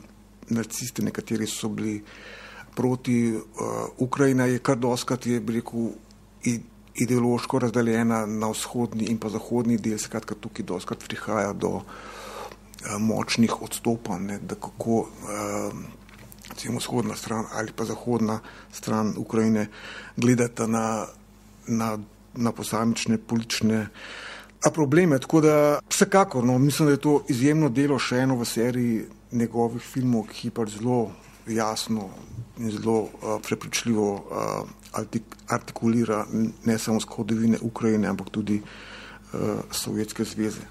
naciste, 0.56 1.04
nekateri 1.04 1.48
so 1.48 1.70
bili 1.70 2.02
proti. 2.76 3.36
Ukrajina 3.98 4.46
je 4.46 4.60
kar 4.60 4.78
doskrat, 4.80 5.26
je 5.26 5.42
rekel, 5.48 5.92
ideološko 6.96 7.60
razdeljena 7.60 8.26
na 8.26 8.50
vzhodni 8.52 9.08
in 9.12 9.18
pa 9.18 9.30
zahodni 9.30 9.78
del, 9.78 9.98
skratka 10.00 10.36
tukaj 10.36 10.66
doskrat 10.66 11.04
prihaja 11.08 11.54
do 11.54 11.70
uh, 11.80 11.84
močnih 13.00 13.62
odstopanj, 13.62 14.38
da 14.42 14.56
kako. 14.56 15.08
Uh, 15.08 16.00
recimo 16.52 16.80
vzhodna 16.80 17.16
stran 17.16 17.46
ali 17.54 17.72
pa 17.76 17.86
zahodna 17.86 18.40
stran 18.72 19.14
Ukrajine, 19.18 19.68
gledata 20.18 20.68
na, 20.68 21.06
na, 21.68 21.98
na 22.34 22.52
posamične 22.52 23.18
politične 23.18 23.88
probleme. 24.74 25.20
Tako 25.20 25.42
da 25.42 25.80
vsekakor, 25.90 26.44
no, 26.44 26.58
mislim, 26.60 26.86
da 26.86 26.92
je 26.92 26.98
to 26.98 27.24
izjemno 27.30 27.70
delo 27.70 28.00
še 28.00 28.24
eno 28.26 28.36
v 28.36 28.46
seriji 28.46 29.06
njegovih 29.32 29.82
filmov, 29.82 30.28
ki 30.28 30.52
pa 30.52 30.66
zelo 30.66 31.12
jasno 31.48 32.10
in 32.60 32.72
zelo 32.72 33.00
uh, 33.02 33.40
prepričljivo 33.42 34.14
uh, 34.14 34.70
artikulira 35.48 36.26
ne 36.66 36.78
samo 36.78 37.00
zgodovine 37.00 37.58
Ukrajine, 37.62 38.08
ampak 38.08 38.30
tudi 38.30 38.62
uh, 38.62 39.40
Sovjetske 39.72 40.24
zveze. 40.24 40.62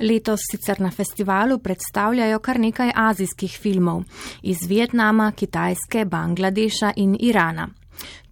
Letos 0.00 0.40
sicer 0.50 0.80
na 0.80 0.90
festivalu 0.90 1.58
predstavljajo 1.58 2.38
kar 2.38 2.60
nekaj 2.60 2.92
azijskih 2.94 3.58
filmov 3.62 4.02
iz 4.42 4.58
Vietnama, 4.68 5.32
Kitajske, 5.32 6.04
Bangladeša 6.04 6.92
in 6.96 7.16
Irana. 7.20 7.68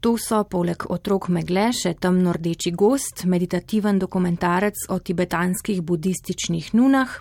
Tu 0.01 0.17
so 0.19 0.43
poleg 0.45 0.85
otrok 0.89 1.29
megle 1.35 1.71
še 1.75 1.95
temno-rdeči 1.99 2.71
gost, 2.71 3.25
meditativen 3.25 3.99
dokumentarec 3.99 4.87
o 4.95 4.99
tibetanskih 4.99 5.83
budističnih 5.83 6.73
nunah, 6.79 7.15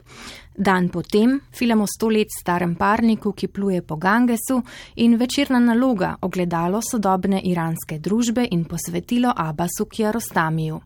dan 0.55 0.89
potem 0.89 1.39
film 1.51 1.81
o 1.81 1.87
sto 1.89 2.09
let 2.09 2.31
starem 2.31 2.75
parniku, 2.75 3.33
ki 3.33 3.47
pluje 3.47 3.81
po 3.81 3.95
Gangesu 3.95 4.61
in 4.95 5.17
večerna 5.17 5.59
naloga 5.59 6.15
ogledalo 6.21 6.81
sodobne 6.81 7.41
iranske 7.43 7.99
družbe 7.99 8.47
in 8.51 8.65
posvetilo 8.65 9.33
Abbasu 9.35 9.85
Kiarostamiju. 9.85 10.81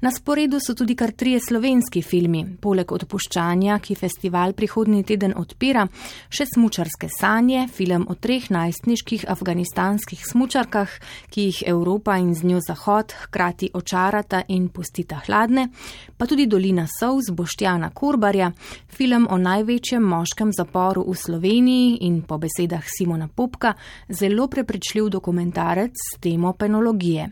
Na 0.00 0.10
sporedu 0.14 0.60
so 0.60 0.74
tudi 0.74 0.94
kar 0.94 1.10
trije 1.12 1.40
slovenski 1.40 2.02
filmi, 2.02 2.44
poleg 2.60 2.92
odpuščanja, 2.92 3.78
ki 3.82 3.96
festival 3.98 4.52
prihodnji 4.54 5.02
teden 5.02 5.34
odpira, 5.36 5.86
še 6.30 6.46
Smučarske 6.46 7.08
sanje, 7.10 7.64
film 7.74 8.06
o 8.08 8.14
treh 8.14 8.46
najstniških 8.50 9.24
afganistanskih 9.28 10.22
smučarkah, 10.26 10.92
ki 11.34 11.48
jih 11.48 11.62
Evropa 11.72 12.18
in 12.22 12.34
z 12.34 12.46
njo 12.46 12.60
Zahod 12.62 13.14
hkrati 13.24 13.70
očarata 13.74 14.44
in 14.48 14.68
pustita 14.68 15.18
hladne, 15.26 15.68
pa 16.16 16.26
tudi 16.26 16.46
Dolina 16.46 16.86
Sovz 16.86 17.32
Boštjana 17.34 17.90
Kurbarja, 17.90 18.52
film 18.88 19.26
o 19.30 19.38
največjem 19.38 20.02
moškem 20.02 20.52
zaporu 20.54 21.04
v 21.08 21.16
Sloveniji 21.16 21.98
in 22.06 22.22
po 22.22 22.38
besedah 22.38 22.86
Simona 22.86 23.28
Popka 23.28 23.74
zelo 24.08 24.46
prepričljiv 24.48 25.08
dokumentarec 25.08 25.92
s 25.92 26.20
temo 26.20 26.52
penologije. 26.52 27.28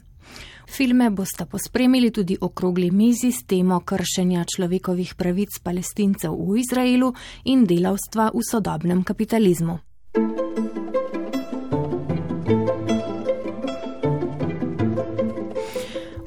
Filme 0.66 1.10
boste 1.10 1.46
pospremili 1.46 2.10
tudi 2.10 2.36
okrogli 2.40 2.90
mizi 2.90 3.32
s 3.32 3.46
temo 3.46 3.80
kršenja 3.80 4.44
človekovih 4.44 5.14
pravic 5.14 5.58
palestincev 5.62 6.34
v 6.34 6.58
Izraelu 6.60 7.12
in 7.44 7.64
delavstva 7.66 8.30
v 8.34 8.42
sodobnem 8.50 9.04
kapitalizmu. 9.04 9.78
V 10.16 10.85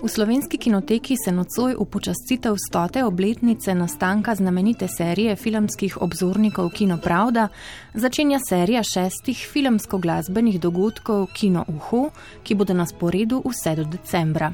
slovenski 0.09 0.57
kinoteki 0.57 1.15
se 1.25 1.31
nocoj 1.31 1.75
v 1.79 1.85
počastitev 1.85 2.55
stote 2.69 3.03
obletnice 3.03 3.75
nastanka 3.75 4.35
znamenite 4.35 4.87
serije 4.87 5.35
filmskih 5.35 6.01
obzornikov 6.01 6.69
Kino 6.69 6.97
Pravda 6.97 7.47
začenja 7.93 8.39
serija 8.49 8.81
šestih 8.83 9.49
filmsko-glasbenih 9.53 10.59
dogodkov 10.59 11.27
Kino 11.33 11.65
Uho, 11.67 12.09
ki 12.43 12.55
bodo 12.55 12.73
na 12.73 12.85
sporedu 12.85 13.43
vse 13.45 13.75
do 13.75 13.83
decembra. 13.83 14.53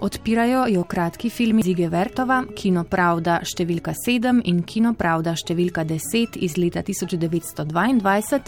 Odpirajo 0.00 0.66
jo 0.68 0.84
kratki 0.84 1.30
filmi 1.30 1.62
Zige 1.62 1.88
Vertova, 1.88 2.44
Kino 2.56 2.84
Pravda 2.84 3.40
številka 3.44 3.92
7 4.06 4.40
in 4.44 4.62
Kino 4.62 4.94
Pravda 4.94 5.36
številka 5.36 5.84
10 5.84 6.36
iz 6.40 6.56
leta 6.56 6.82
1922 6.82 8.40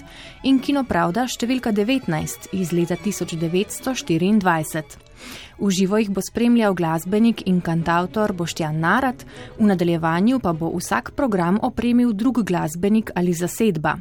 in 0.42 0.58
Kino 0.58 0.84
Pravda 0.84 1.26
številka 1.28 1.72
19 1.72 2.48
iz 2.52 2.72
leta 2.72 2.96
1924. 2.96 5.01
V 5.58 5.70
živo 5.70 5.98
jih 5.98 6.10
bo 6.10 6.20
spremljal 6.20 6.74
glasbenik 6.74 7.42
in 7.46 7.60
kantautor 7.60 8.32
Boštjan 8.32 8.80
Narat, 8.80 9.26
v 9.58 9.66
nadaljevanju 9.66 10.40
pa 10.40 10.52
bo 10.52 10.72
vsak 10.76 11.12
program 11.16 11.58
opremil 11.62 12.12
drug 12.12 12.42
glasbenik 12.42 13.10
ali 13.14 13.32
zasedba. 13.32 13.96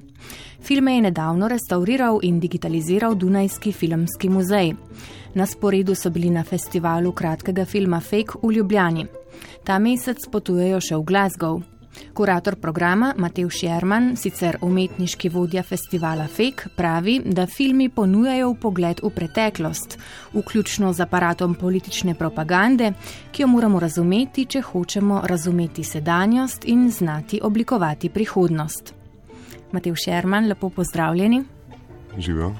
Filme 0.61 0.95
je 0.95 1.01
nedavno 1.01 1.47
restauriral 1.47 2.19
in 2.21 2.39
digitaliziral 2.39 3.15
Dunajski 3.15 3.71
filmski 3.71 4.29
muzej. 4.29 4.73
Na 5.33 5.45
sporedu 5.45 5.95
so 5.95 6.09
bili 6.09 6.29
na 6.29 6.43
festivalu 6.43 7.11
kratkega 7.11 7.65
filma 7.65 7.99
Fake 7.99 8.39
v 8.43 8.51
Ljubljani. 8.51 9.05
Ta 9.63 9.79
mesec 9.79 10.27
potujejo 10.31 10.79
še 10.81 10.95
v 10.97 11.05
Glasgow. 11.05 11.61
Kurator 12.13 12.55
programa 12.55 13.13
Matej 13.17 13.49
Šerman, 13.49 14.15
sicer 14.15 14.57
umetniški 14.61 15.29
vodja 15.29 15.63
festivala 15.63 16.27
FEK, 16.27 16.65
pravi, 16.75 17.19
da 17.25 17.45
filmi 17.47 17.89
ponujajo 17.89 18.53
pogled 18.61 18.99
v 19.03 19.09
preteklost, 19.15 19.97
vključno 20.33 20.93
z 20.93 21.05
aparatom 21.07 21.55
politične 21.55 22.15
propagande, 22.15 22.93
ki 23.31 23.43
jo 23.43 23.47
moramo 23.47 23.79
razumeti, 23.79 24.45
če 24.45 24.61
hočemo 24.61 25.21
razumeti 25.23 25.83
sedanjost 25.83 26.65
in 26.65 26.89
znati 26.91 27.39
oblikovati 27.43 28.09
prihodnost. 28.09 28.93
Matej 29.71 29.95
Šerman, 30.05 30.47
lepo 30.47 30.69
pozdravljeni. 30.69 31.43
Živijo. 32.17 32.55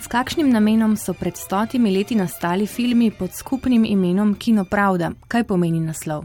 S 0.00 0.06
kakšnim 0.06 0.50
namenom 0.50 0.96
so 0.96 1.12
pred 1.12 1.36
stotimi 1.36 1.90
leti 1.90 2.14
nastali 2.14 2.66
filmi 2.66 3.10
pod 3.10 3.34
skupnim 3.34 3.84
imenom 3.84 4.34
Kino 4.34 4.64
Pravda? 4.64 5.10
Kaj 5.28 5.44
pomeni 5.44 5.80
naslov? 5.80 6.24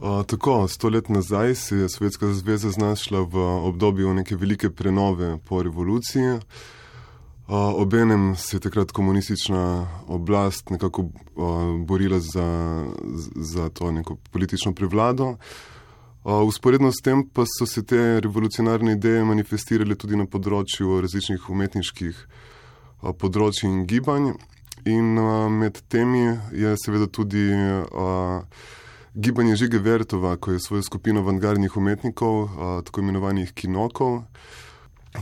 Tako, 0.00 0.68
sto 0.68 0.88
let 0.88 1.08
nazaj 1.08 1.54
se 1.54 1.76
je 1.76 1.88
Sovjetska 1.88 2.32
zveza 2.32 2.70
znašla 2.70 3.20
v 3.20 3.38
obdobju 3.38 4.14
neke 4.14 4.36
velike 4.36 4.70
prenove 4.70 5.38
po 5.44 5.62
revoluciji. 5.62 6.38
Obenem 7.48 8.36
se 8.36 8.56
je 8.56 8.60
takrat 8.60 8.90
komunistična 8.90 9.88
oblast 10.06 10.70
nekako 10.70 11.08
borila 11.86 12.20
za, 12.20 12.84
za 13.36 13.68
to 13.68 13.92
neko 13.92 14.16
politično 14.32 14.74
prevlado. 14.74 15.36
Usporedno 16.24 16.92
s 16.92 17.02
tem 17.02 17.28
pa 17.28 17.44
so 17.58 17.66
se 17.66 17.86
te 17.86 18.20
revolucionarne 18.20 18.92
ideje 18.92 19.24
manifestirale 19.24 19.94
tudi 19.94 20.16
na 20.16 20.24
področju 20.26 21.02
različnih 21.04 21.50
umetniških 21.50 22.22
področji 23.20 23.68
in 23.68 23.84
gibanj. 23.86 24.32
In 24.88 25.20
med 25.60 25.82
temi 25.88 26.24
je 26.52 26.74
seveda 26.80 27.06
tudi 27.06 27.44
Gibanje 29.14 29.56
Žige 29.56 29.78
Vertova, 29.78 30.36
ko 30.36 30.52
je 30.52 30.60
svojo 30.60 30.82
skupino 30.82 31.20
avangardnih 31.20 31.76
umetnikov, 31.76 32.48
tako 32.84 33.00
imenovanih 33.00 33.52
kinokov, 33.54 34.24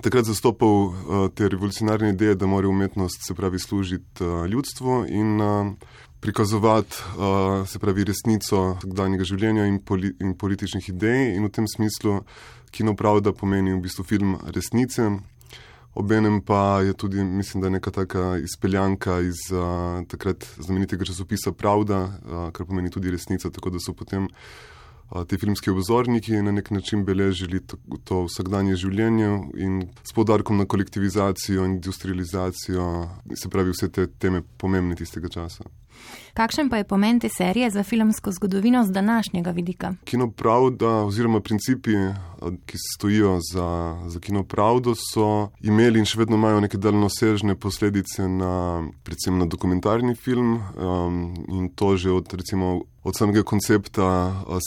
takrat 0.01 0.25
zastopal 0.25 0.95
te 1.35 1.49
revolucionarne 1.49 2.15
ideje, 2.15 2.35
da 2.35 2.47
mora 2.47 2.69
umetnost 2.69 3.21
se 3.27 3.35
pravi 3.35 3.59
služiti 3.59 4.25
ljudstvu 4.49 5.05
in 5.09 5.41
prikazovati 6.21 6.97
se 7.67 7.79
pravi 7.79 8.05
resnico 8.05 8.79
vsakdanjega 8.81 9.25
življenja 9.29 9.67
in, 9.69 9.79
poli 9.85 10.15
in 10.21 10.39
političnih 10.41 10.89
idej. 10.89 11.37
In 11.37 11.45
v 11.45 11.53
tem 11.53 11.69
smislu 11.69 12.23
kino 12.73 12.97
pravda 12.97 13.37
pomeni 13.37 13.75
v 13.75 13.83
bistvu 13.85 14.09
film 14.09 14.39
resnice, 14.57 15.11
Obenem 15.95 16.41
pa 16.41 16.81
je 16.81 16.93
tudi, 16.93 17.25
mislim, 17.25 17.63
da 17.63 17.69
neka 17.69 17.91
taka 17.91 18.39
izpeljanka 18.39 19.21
iz 19.21 19.37
uh, 19.53 20.07
takrat 20.09 20.47
znamenitega 20.59 21.05
časopisa 21.05 21.53
Pravda, 21.53 22.05
uh, 22.05 22.53
kar 22.53 22.67
pomeni 22.67 22.91
tudi 22.91 23.11
resnica, 23.11 23.51
tako 23.51 23.71
da 23.71 23.81
so 23.81 23.93
potem 23.93 24.25
uh, 24.25 25.27
ti 25.29 25.37
filmski 25.39 25.71
obzorniki 25.71 26.33
na 26.43 26.53
nek 26.53 26.71
način 26.71 27.05
beležili 27.05 27.61
to, 27.67 27.77
to 28.05 28.23
vsakdanje 28.25 28.77
življenje 28.77 29.29
in 29.55 29.83
s 30.05 30.17
podarkom 30.17 30.57
na 30.57 30.65
kolektivizacijo 30.65 31.65
in 31.65 31.77
industrializacijo, 31.77 32.89
se 33.35 33.49
pravi 33.49 33.77
vse 33.77 33.93
te 33.93 34.07
teme 34.07 34.43
pomembne 34.57 34.97
tistega 34.97 35.29
časa. 35.29 35.69
Kakšen 36.35 36.71
pa 36.71 36.77
je 36.81 36.85
pomen 36.85 37.21
te 37.21 37.29
serije 37.29 37.71
za 37.71 37.83
filmsko 37.83 38.33
zgodovino 38.33 38.85
z 38.85 38.91
današnjega 38.93 39.51
vidika? 39.51 39.95
Kinopravda 40.05 40.89
oziroma 40.89 41.41
principi, 41.41 41.93
ki 42.67 42.77
stojijo 42.97 43.39
za, 43.53 43.99
za 44.07 44.21
kinopravdo, 44.21 44.95
so 44.95 45.51
imeli 45.61 46.01
in 46.01 46.09
še 46.09 46.19
vedno 46.19 46.37
imajo 46.37 46.61
neke 46.61 46.79
daljnosežne 46.79 47.55
posledice 47.55 48.29
na, 48.29 48.55
predvsem 49.05 49.39
na 49.39 49.47
dokumentarni 49.47 50.15
film 50.15 50.57
um, 50.57 51.21
in 51.49 51.69
to 51.77 51.97
že 51.97 52.11
od 52.11 52.33
recimo 52.33 52.81
od 53.03 53.19
samega 53.19 53.43
koncepta 53.43 54.05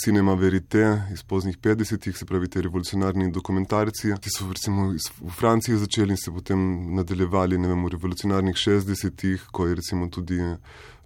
cinema 0.04 0.34
verite 0.34 1.02
iz 1.14 1.24
poznih 1.24 1.58
50-ih, 1.58 2.18
se 2.18 2.26
pravi, 2.26 2.50
te 2.52 2.62
revolucionarni 2.62 3.32
dokumentarci, 3.32 4.12
ki 4.22 4.34
so 4.34 4.50
recimo 4.52 4.90
v 4.92 5.32
Franciji 5.32 5.78
začeli 5.80 6.12
in 6.12 6.20
se 6.20 6.34
potem 6.36 6.60
nadaljevali 6.96 7.58
vem, 7.58 7.86
v 7.86 7.94
revolucionarnih 7.96 8.56
60-ih, 8.56 9.48
ko 9.52 9.68
je 9.68 9.76
recimo 9.80 10.10
tudi 10.12 10.42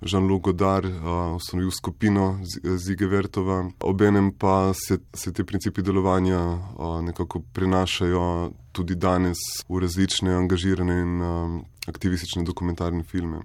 Jean-Luc 0.01 0.41
Godard 0.41 0.85
uh, 0.85 1.35
ustanovil 1.35 1.71
skupino 1.71 2.39
Zige 2.77 3.07
Vertova. 3.07 3.65
Obenem 3.83 4.31
pa 4.31 4.71
se, 4.73 4.99
se 5.13 5.33
te 5.33 5.43
principi 5.43 5.81
delovanja 5.81 6.39
uh, 6.39 7.01
nekako 7.03 7.41
prenašajo 7.53 8.51
tudi 8.71 8.95
danes 8.95 9.37
v 9.69 9.79
različne 9.79 10.35
angažirane 10.35 10.99
in 11.01 11.21
uh, 11.21 11.61
aktivistične 11.87 12.43
dokumentarne 12.43 13.03
filme. 13.03 13.41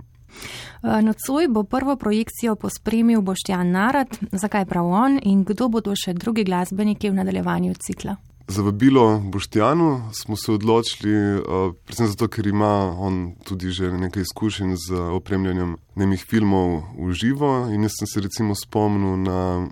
Eh, 0.83 1.03
nocoj 1.03 1.49
bo 1.49 1.63
prvo 1.63 1.97
projekcijo 1.97 2.57
pospremil 2.57 3.21
Boštjan 3.21 3.71
Narad, 3.71 4.19
zakaj 4.33 4.65
prav 4.67 4.87
on 4.87 5.21
in 5.23 5.45
kdo 5.45 5.69
bodo 5.69 5.95
še 5.97 6.13
drugi 6.15 6.45
glasbeniki 6.45 7.11
v 7.11 7.15
nadaljevanju 7.15 7.75
cikla. 7.87 8.17
Za 8.49 8.63
vabilo 8.63 9.19
Boštjanu 9.25 10.11
smo 10.13 10.37
se 10.37 10.53
odločili, 10.53 11.37
uh, 11.37 11.43
predvsem 11.85 12.07
zato, 12.07 12.29
ker 12.29 12.47
ima 12.47 12.93
on 12.99 13.35
tudi 13.45 13.71
že 13.71 13.93
nekaj 13.93 14.23
izkušenj 14.23 14.75
z 14.77 15.01
opremljanjem 15.17 15.77
nemih 15.95 16.25
filmov 16.29 16.83
v 16.99 17.13
živo. 17.13 17.69
In 17.73 17.83
jaz 17.83 17.97
sem 17.99 18.07
se 18.07 18.21
recimo 18.21 18.55
spomnil 18.55 19.17
na 19.17 19.69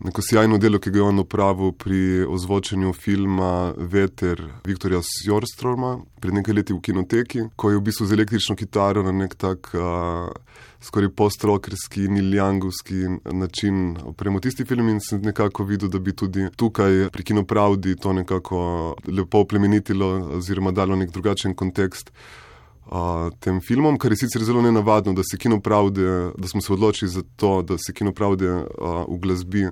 neko 0.00 0.22
sjajno 0.22 0.58
delo, 0.58 0.78
ki 0.78 0.90
ga 0.90 0.98
je 0.98 1.02
on 1.02 1.18
opravil 1.18 1.72
pri 1.72 2.24
ozvočenju 2.28 2.92
filma 2.92 3.72
Veter 3.76 4.42
Viktorja 4.64 5.00
Sjorstroma 5.02 5.98
pred 6.20 6.34
nekaj 6.34 6.54
leti 6.54 6.74
v 6.74 6.80
kinoteki, 6.80 7.44
ko 7.56 7.70
je 7.70 7.80
v 7.80 7.84
bistvu 7.88 8.06
z 8.06 8.16
električno 8.16 8.56
kitaro 8.56 9.02
na 9.06 9.12
nek 9.12 9.34
tak 9.34 9.70
uh, 9.74 10.28
skoraj 10.80 11.10
post-rockerski, 11.16 12.08
niljangovski 12.08 13.04
način 13.32 13.96
opremo. 14.04 14.40
Tisti 14.40 14.64
film 14.64 14.88
in 14.88 15.00
sem 15.00 15.22
nekako 15.22 15.64
videl, 15.64 15.88
da 15.88 15.98
bi 15.98 16.12
tudi 16.12 16.48
tukaj 16.56 17.08
pri 17.12 17.24
kinopravdi 17.24 17.96
to 17.96 18.12
nekako 18.12 18.96
lepo 19.08 19.40
oplemenitilo 19.44 20.36
oziroma 20.40 20.70
dalo 20.70 20.96
nek 20.96 21.10
drugačen 21.10 21.54
kontekst 21.54 22.12
tem 23.40 23.60
filmom, 23.60 23.98
kar 23.98 24.12
je 24.14 24.22
sicer 24.22 24.44
zelo 24.46 24.62
nenavadno, 24.62 25.12
da 25.12 25.22
se 25.26 25.38
kino 25.38 25.60
pravde, 25.60 26.30
da 26.38 26.48
smo 26.48 26.60
se 26.60 26.72
odločili 26.72 27.10
za 27.10 27.22
to, 27.36 27.62
da 27.62 27.78
se 27.78 27.92
kino 27.92 28.12
pravde 28.12 28.46
v 29.08 29.18
glasbi, 29.22 29.66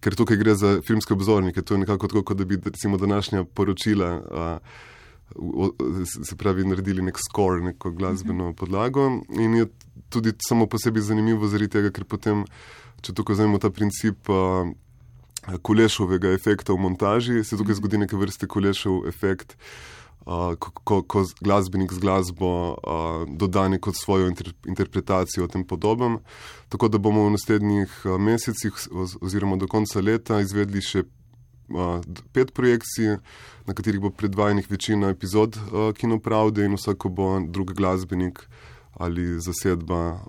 ker 0.00 0.14
tukaj 0.14 0.38
gre 0.38 0.54
za 0.54 0.78
filmske 0.86 1.14
obzornike. 1.14 1.62
To 1.62 1.74
je 1.74 1.82
nekako 1.82 2.08
tako, 2.08 2.22
kot 2.22 2.36
da 2.36 2.44
bi 2.44 2.60
recimo 2.64 2.96
današnja 2.96 3.44
poročila. 3.44 4.10
A, 4.30 4.58
se 6.28 6.36
pravi, 6.36 6.64
naredili 6.68 7.02
nek 7.02 7.16
skor, 7.18 7.62
neko 7.62 7.90
glasbeno 7.90 8.52
podlago. 8.52 9.06
In 9.40 9.54
je 9.54 9.66
tudi 10.08 10.32
samo 10.48 10.66
po 10.66 10.78
sebi 10.78 11.00
zanimivo, 11.00 11.48
zaradi 11.48 11.70
tega, 11.72 11.90
ker 11.90 12.04
potem, 12.04 12.44
če 13.00 13.14
tukaj 13.16 13.38
vzamemo 13.38 13.58
ta 13.58 13.70
princip 13.72 14.28
uh, 14.28 14.68
kolešovega 15.64 16.34
efekta 16.36 16.76
v 16.76 16.84
montaži, 16.84 17.40
se 17.48 17.56
tukaj 17.56 17.80
zgodi 17.80 18.02
neke 18.04 18.20
vrste 18.20 18.46
kolešov 18.46 19.08
efekt. 19.08 19.56
Uh, 19.56 20.01
ko, 20.24 21.02
ko 21.02 21.24
glasbenik 21.40 21.92
z 21.92 21.98
glasbo 21.98 22.48
uh, 22.72 23.26
doda 23.36 23.68
neko 23.68 23.92
svojo 23.92 24.28
inter, 24.28 24.52
interpretacijo 24.66 25.44
o 25.44 25.48
tem 25.48 25.64
podobnem. 25.64 26.18
Tako 26.68 26.88
da 26.88 26.98
bomo 26.98 27.26
v 27.26 27.34
naslednjih 27.34 27.90
mesecih, 28.18 28.72
oziroma 29.20 29.56
do 29.56 29.66
konca 29.66 30.00
leta, 30.00 30.40
izvedli 30.40 30.82
še 30.82 31.04
uh, 31.04 31.98
pet 32.32 32.54
projekcij, 32.54 33.18
na 33.66 33.74
katerih 33.74 34.00
bo 34.02 34.10
predvajanih 34.10 34.70
večina 34.70 35.12
epizod 35.14 35.58
Kinopravde 35.98 36.64
in 36.66 36.74
vsako 36.78 37.08
bo 37.08 37.32
drug 37.46 37.74
glasbenik. 37.74 38.46
Ali 38.92 39.40
zasedba 39.40 40.20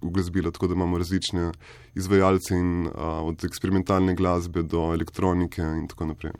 uglasbila, 0.00 0.50
tako 0.50 0.70
da 0.70 0.74
imamo 0.74 0.98
različne 0.98 1.50
izvajalce, 1.94 2.56
in, 2.56 2.88
a, 2.88 3.20
od 3.22 3.44
eksperimentalne 3.44 4.14
glasbe 4.16 4.62
do 4.62 4.88
elektronike, 4.94 5.60
in 5.62 5.84
tako 5.86 6.08
naprej. 6.08 6.32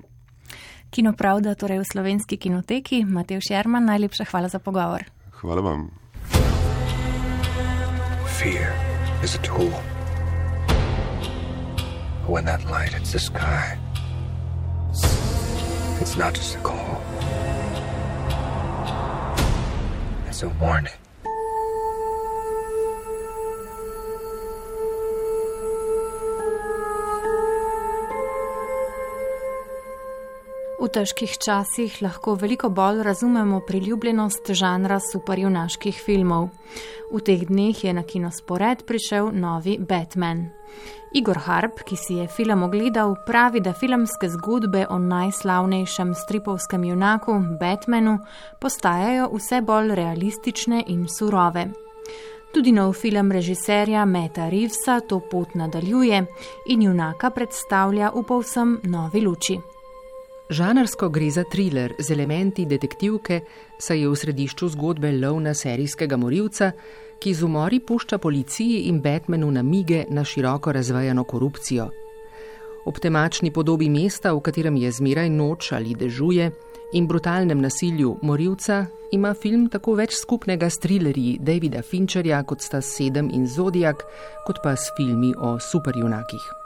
Kino 0.90 1.14
Pravda, 1.14 1.54
torej 1.54 1.78
v 1.78 1.86
slovenski 1.86 2.34
kinoteki. 2.34 3.06
Matej 3.06 3.46
Šerman, 3.46 3.86
najlepša 3.86 4.26
hvala 4.26 4.50
za 4.50 4.58
pogovor. 4.58 5.06
Hvala 5.38 5.62
vam. 5.62 5.94
Fear 8.38 8.74
is 9.22 9.38
a 9.38 9.40
tool. 9.46 9.70
When 12.26 12.44
that 12.44 12.66
light 12.70 12.92
hits 12.92 13.12
the 13.12 13.18
sky, 13.18 13.78
it's 16.00 16.16
not 16.18 16.34
just 16.34 16.54
a 16.54 16.60
call, 16.62 16.98
it's 20.28 20.42
a 20.42 20.50
warning. 20.60 20.99
V 30.80 30.88
težkih 30.88 31.28
časih 31.36 31.98
lahko 32.00 32.38
veliko 32.40 32.70
bolj 32.72 33.02
razumemo 33.04 33.58
priljubljenost 33.68 34.48
žanra 34.56 34.96
superjunaških 35.12 35.96
filmov. 36.00 36.46
V 37.12 37.20
teh 37.20 37.42
dneh 37.44 37.76
je 37.84 37.92
na 37.92 38.00
kinospored 38.00 38.86
prišel 38.88 39.28
novi 39.36 39.76
Batman. 39.76 40.46
Igor 41.12 41.36
Harp, 41.36 41.82
ki 41.84 41.96
si 41.96 42.14
je 42.16 42.24
film 42.32 42.62
ogledal, 42.62 43.12
pravi, 43.26 43.60
da 43.60 43.74
filmske 43.76 44.30
zgodbe 44.32 44.86
o 44.88 44.96
najslavnejšem 44.98 46.14
stripovskem 46.14 46.84
junaku 46.84 47.34
Batmanu 47.60 48.16
postajajo 48.60 49.28
vse 49.34 49.60
bolj 49.60 49.92
realistične 50.00 50.84
in 50.86 51.04
surove. 51.08 51.66
Tudi 52.54 52.72
nov 52.72 52.94
film 52.96 53.32
režiserja 53.32 54.04
Meta 54.04 54.48
Reevesa 54.48 55.00
to 55.04 55.20
pot 55.20 55.54
nadaljuje 55.54 56.24
in 56.72 56.82
junaka 56.82 57.30
predstavlja 57.30 58.14
v 58.16 58.24
povsem 58.24 58.78
novi 58.84 59.20
luči. 59.20 59.58
Žanrsko 60.50 61.08
gre 61.08 61.30
za 61.30 61.44
thriller 61.44 61.92
z 61.98 62.10
elementi 62.10 62.64
detektivke, 62.66 63.40
saj 63.78 64.00
je 64.02 64.08
v 64.10 64.16
središču 64.18 64.68
zgodbe 64.74 65.12
lovna 65.14 65.54
serijskega 65.54 66.16
morilca, 66.18 66.72
ki 67.22 67.34
z 67.34 67.46
umori 67.46 67.78
pušča 67.78 68.18
policiji 68.18 68.88
in 68.90 68.98
Batmanu 69.00 69.50
namige 69.50 70.04
na 70.10 70.24
široko 70.24 70.72
razvejano 70.72 71.24
korupcijo. 71.24 71.90
Ob 72.86 72.98
temačni 72.98 73.52
podobi 73.52 73.88
mesta, 73.88 74.34
v 74.34 74.40
katerem 74.40 74.76
je 74.76 74.92
zmeraj 74.92 75.30
noč 75.30 75.72
ali 75.72 75.94
dežuje, 75.94 76.50
in 76.92 77.06
brutalnem 77.06 77.60
nasilju 77.60 78.16
morilca, 78.22 78.86
ima 79.12 79.34
film 79.34 79.68
tako 79.70 79.94
več 79.94 80.18
skupnega 80.18 80.70
s 80.70 80.82
thrillerji 80.82 81.38
Davida 81.38 81.82
Fincherja, 81.82 82.42
kot 82.42 82.62
sta 82.62 82.82
Sedem 82.82 83.30
in 83.30 83.46
Zodiak, 83.46 84.02
kot 84.46 84.58
pa 84.64 84.74
s 84.74 84.90
filmi 84.96 85.30
o 85.38 85.60
superjunakih. 85.60 86.59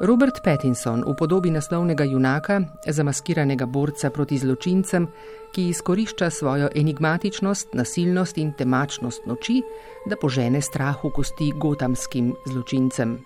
Robert 0.00 0.40
Pattinson 0.40 1.04
v 1.04 1.12
podobi 1.12 1.50
naslovnega 1.52 2.06
junaka, 2.08 2.62
zamaskiranega 2.88 3.66
borca 3.68 4.08
proti 4.10 4.38
zločincem, 4.40 5.04
ki 5.52 5.66
izkorišča 5.68 6.30
svojo 6.30 6.70
enigmatičnost, 6.74 7.74
nasilnost 7.76 8.38
in 8.38 8.54
temačnost 8.56 9.26
noči, 9.28 9.58
da 10.08 10.16
požene 10.16 10.62
strah 10.64 11.04
v 11.04 11.10
kosti 11.12 11.50
gotamskim 11.52 12.32
zločincem. 12.48 13.18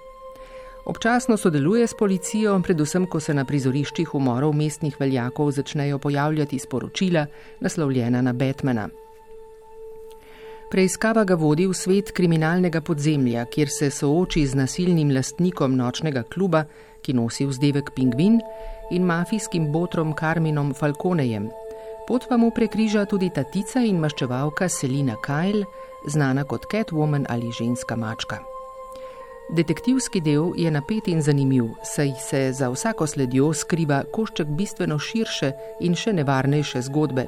Občasno 0.91 1.37
sodeluje 1.37 1.87
s 1.87 1.95
policijo, 1.95 2.59
predvsem 2.59 3.07
ko 3.07 3.21
se 3.21 3.35
na 3.35 3.45
prizoriščih 3.45 4.15
umorov 4.15 4.53
mestnih 4.53 4.99
veljakov 4.99 5.55
začnejo 5.55 6.03
pojavljati 6.03 6.59
sporočila, 6.59 7.27
naslovljena 7.61 8.23
na 8.23 8.33
Batmana. 8.33 8.89
Preiskava 10.71 11.25
ga 11.25 11.35
vodi 11.35 11.67
v 11.67 11.75
svet 11.77 12.13
kriminalnega 12.13 12.81
podzemlja, 12.81 13.45
kjer 13.47 13.69
se 13.71 13.91
sooči 13.91 14.47
z 14.47 14.59
nasilnim 14.59 15.11
lastnikom 15.15 15.77
nočnega 15.77 16.23
kluba, 16.23 16.65
ki 17.05 17.13
nosi 17.13 17.47
vzdevek 17.47 17.93
Pingvin, 17.95 18.41
in 18.91 19.05
mafijskim 19.05 19.71
botrom 19.73 20.13
Karminom 20.13 20.75
Falconejem. 20.75 21.51
Pot 22.09 22.27
pa 22.29 22.37
mu 22.37 22.51
prekriža 22.51 23.05
tudi 23.09 23.31
tatica 23.33 23.81
in 23.81 24.01
maščevalka 24.01 24.69
Selina 24.69 25.17
Kyle, 25.25 25.65
znana 26.07 26.45
kot 26.45 26.67
Catwoman 26.73 27.25
ali 27.29 27.53
ženska 27.53 27.97
mačka. 27.97 28.43
Detektivski 29.53 30.21
del 30.21 30.53
je 30.57 30.71
napet 30.71 31.09
in 31.09 31.23
zanimiv, 31.23 31.69
saj 31.85 32.13
se 32.21 32.53
za 32.53 32.71
vsako 32.73 33.07
sledjo 33.07 33.53
skriva 33.53 34.03
košček 34.13 34.49
bistveno 34.49 34.99
širše 34.99 35.53
in 35.81 35.95
še 35.95 36.13
nevarnejše 36.13 36.81
zgodbe. 36.83 37.27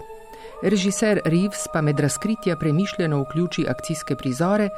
Režiser 0.62 1.20
Reeves 1.24 1.68
pa 1.72 1.80
med 1.80 2.00
razkritja 2.00 2.56
premišljeno 2.56 3.22
vključi 3.22 3.66
akcijske 3.68 4.16
prizore, 4.16 4.68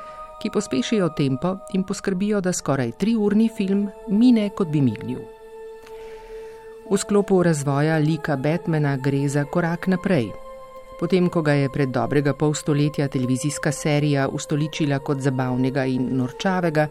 ki 0.42 0.50
pospešijo 0.50 1.08
tempo 1.08 1.56
in 1.72 1.84
poskrbijo, 1.84 2.40
da 2.40 2.52
skoraj 2.52 2.92
triurni 2.92 3.48
film 3.56 3.88
mine 4.08 4.50
kot 4.50 4.68
bi 4.68 4.80
mignil. 4.80 5.20
V 6.90 6.96
sklopu 6.98 7.42
razvoja 7.42 7.98
lika 7.98 8.36
Batmana 8.36 8.96
gre 8.96 9.28
za 9.28 9.44
korak 9.44 9.86
naprej. 9.86 10.30
Potem, 11.00 11.28
ko 11.28 11.42
ga 11.42 11.52
je 11.52 11.70
pred 11.70 11.88
dobrega 11.94 12.32
pol 12.34 12.54
stoletja 12.54 13.08
televizijska 13.08 13.72
serija 13.72 14.28
ustoličila 14.28 14.98
kot 14.98 15.20
zabavnega 15.20 15.84
in 15.84 16.08
norčavega, 16.16 16.88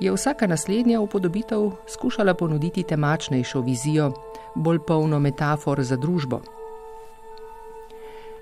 je 0.00 0.12
vsaka 0.12 0.46
naslednja 0.46 1.00
upodobitev 1.00 1.70
skušala 1.86 2.34
ponuditi 2.34 2.82
temačnejšo 2.82 3.60
vizijo, 3.60 4.12
bolj 4.54 4.78
polno 4.86 5.18
metafor 5.18 5.82
za 5.82 5.96
družbo. 5.96 6.40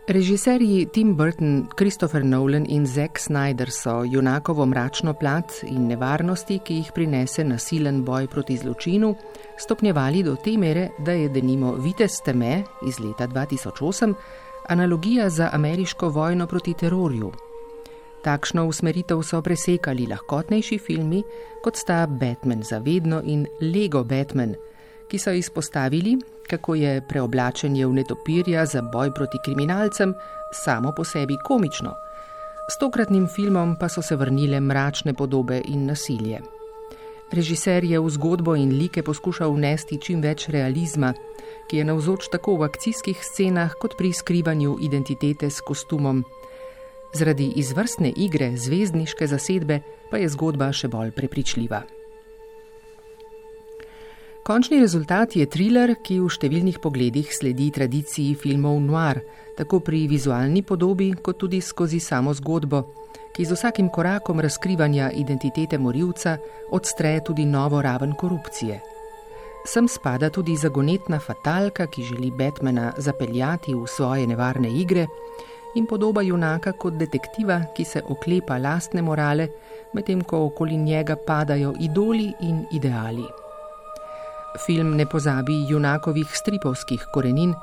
Režiserji 0.08 0.86
Tim 0.86 1.14
Burton, 1.14 1.68
Christopher 1.78 2.24
Nolan 2.24 2.66
in 2.68 2.86
Zack 2.86 3.18
Snyder 3.18 3.70
so 3.70 4.04
junakovo 4.04 4.66
mračno 4.66 5.14
plat 5.14 5.52
in 5.62 5.86
nevarnosti, 5.86 6.58
ki 6.58 6.74
jih 6.80 6.90
prinese 6.94 7.44
nasilen 7.44 8.00
boj 8.04 8.26
proti 8.26 8.56
zločinu, 8.56 9.14
stopnjevali 9.58 10.24
do 10.26 10.34
te 10.34 10.56
mere, 10.58 10.88
da 10.98 11.12
je 11.12 11.28
denimo 11.28 11.76
Vitez 11.78 12.18
Teme 12.24 12.64
iz 12.86 12.98
leta 12.98 13.28
2008 13.28 14.14
analogija 14.68 15.28
za 15.30 15.50
ameriško 15.52 16.08
vojno 16.08 16.46
proti 16.46 16.74
terorju. 16.74 17.32
Takšno 18.24 18.66
usmeritev 18.66 19.22
so 19.22 19.42
presekali 19.42 20.06
lahkotnejši 20.06 20.78
filmi, 20.78 21.22
kot 21.62 21.76
sta 21.76 22.06
Batman 22.06 22.62
za 22.62 22.78
vedno 22.78 23.22
in 23.24 23.46
Lego 23.60 24.04
Batman, 24.04 24.54
ki 25.12 25.18
so 25.18 25.30
izpostavili, 25.30 26.16
kako 26.48 26.74
je 26.74 27.00
preoblačenje 27.08 27.86
v 27.86 27.92
netopirja 27.92 28.66
za 28.66 28.80
boj 28.82 29.12
proti 29.14 29.38
kriminalcem 29.44 30.14
samo 30.52 30.92
po 30.96 31.04
sebi 31.04 31.36
komično. 31.44 31.92
S 32.72 32.78
tokratnim 32.78 33.28
filmom 33.28 33.76
pa 33.80 33.88
so 33.88 34.02
se 34.02 34.16
vrnile 34.16 34.60
mračne 34.60 35.14
podobe 35.14 35.60
in 35.64 35.84
nasilje. 35.86 36.40
Režiser 37.32 37.84
je 37.84 38.00
v 38.00 38.10
zgodbo 38.10 38.56
in 38.56 38.72
like 38.78 39.02
poskušal 39.02 39.52
vnesti 39.52 40.00
čim 40.00 40.20
več 40.22 40.48
realizma, 40.48 41.12
ki 41.68 41.76
je 41.76 41.84
navzoč 41.84 42.28
tako 42.32 42.56
v 42.56 42.70
akcijskih 42.72 43.20
scenah 43.20 43.76
kot 43.80 43.96
pri 43.98 44.12
skrivanju 44.12 44.78
identitete 44.80 45.50
s 45.50 45.60
kostumom. 45.60 46.24
Zaradi 47.14 47.52
izvrstne 47.56 48.12
igre 48.16 48.56
zvezdniške 48.56 49.26
zasedbe 49.26 49.80
pa 50.10 50.16
je 50.16 50.28
zgodba 50.28 50.72
še 50.72 50.88
bolj 50.88 51.12
prepričljiva. 51.12 52.01
Končni 54.42 54.80
rezultat 54.80 55.36
je 55.38 55.44
thriller, 55.46 55.92
ki 56.02 56.16
v 56.18 56.26
številnih 56.26 56.80
pogledih 56.82 57.28
sledi 57.30 57.68
tradiciji 57.70 58.34
filmov 58.34 58.80
noir, 58.82 59.20
tako 59.54 59.78
pri 59.86 60.00
vizualni 60.10 60.64
podobi, 60.66 61.12
kot 61.14 61.36
tudi 61.38 61.60
skozi 61.62 62.00
samo 62.02 62.32
zgodbo, 62.34 62.80
ki 63.30 63.46
z 63.46 63.54
vsakim 63.54 63.86
korakom 63.86 64.42
razkrivanja 64.42 65.12
identitete 65.14 65.78
morilca 65.78 66.40
odstre 66.74 67.20
tudi 67.22 67.44
novo 67.46 67.78
raven 67.86 68.16
korupcije. 68.18 68.80
Sem 69.62 69.86
spada 69.86 70.26
tudi 70.26 70.56
zagonetna 70.58 71.20
fatalka, 71.22 71.86
ki 71.86 72.02
želi 72.02 72.32
Batmana 72.34 72.90
zapeljati 72.98 73.76
v 73.78 73.86
svoje 73.86 74.26
nevarne 74.26 74.74
igre, 74.74 75.06
in 75.78 75.86
podoba 75.86 76.26
junaka 76.26 76.74
kot 76.74 76.98
detektiva, 76.98 77.60
ki 77.76 77.86
se 77.86 78.02
oklepa 78.02 78.58
lastne 78.58 79.06
morale, 79.06 79.46
medtem 79.94 80.26
ko 80.26 80.42
okoli 80.50 80.82
njega 80.82 81.14
padajo 81.14 81.76
idoli 81.78 82.32
in 82.42 82.66
ideali. 82.74 83.41
Film 84.58 84.96
ne 84.96 85.06
pozabi 85.06 85.64
junakovih 85.68 86.28
stripovskih 86.36 87.06
korenin, 87.12 87.54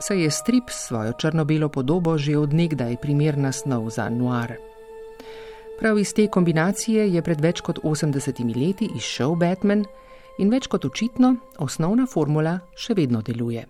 saj 0.00 0.22
je 0.22 0.30
strip 0.30 0.70
s 0.70 0.86
svojo 0.86 1.12
črno-belo 1.12 1.68
podobo 1.68 2.18
že 2.18 2.36
odnegdaj 2.38 2.96
primerna 3.00 3.52
snov 3.52 3.90
za 3.90 4.08
noir. 4.08 4.56
Prav 5.78 5.98
iz 5.98 6.14
te 6.14 6.26
kombinacije 6.28 7.08
je 7.14 7.22
pred 7.22 7.40
več 7.40 7.60
kot 7.60 7.78
80 7.82 8.44
leti 8.56 8.90
izšel 8.96 9.34
Batman 9.34 9.84
in 10.38 10.50
več 10.50 10.66
kot 10.66 10.84
očitno 10.84 11.36
osnovna 11.58 12.06
formula 12.06 12.58
še 12.76 12.94
vedno 12.94 13.22
deluje. 13.22 13.66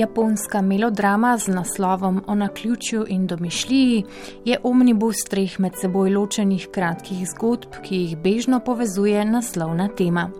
Japonska 0.00 0.62
melodrama 0.62 1.38
z 1.38 1.48
naslovom 1.48 2.22
O 2.26 2.34
naključju 2.34 3.04
in 3.08 3.26
domišljiji 3.26 4.04
je 4.44 4.58
omnibus 4.62 5.16
treh 5.30 5.60
med 5.60 5.76
seboj 5.76 6.10
ločenih 6.10 6.68
kratkih 6.72 7.26
zgodb, 7.28 7.76
ki 7.82 7.96
jih 7.96 8.16
bežno 8.16 8.60
povezuje 8.64 9.24
naslovna 9.24 9.88
tema. 9.88 10.30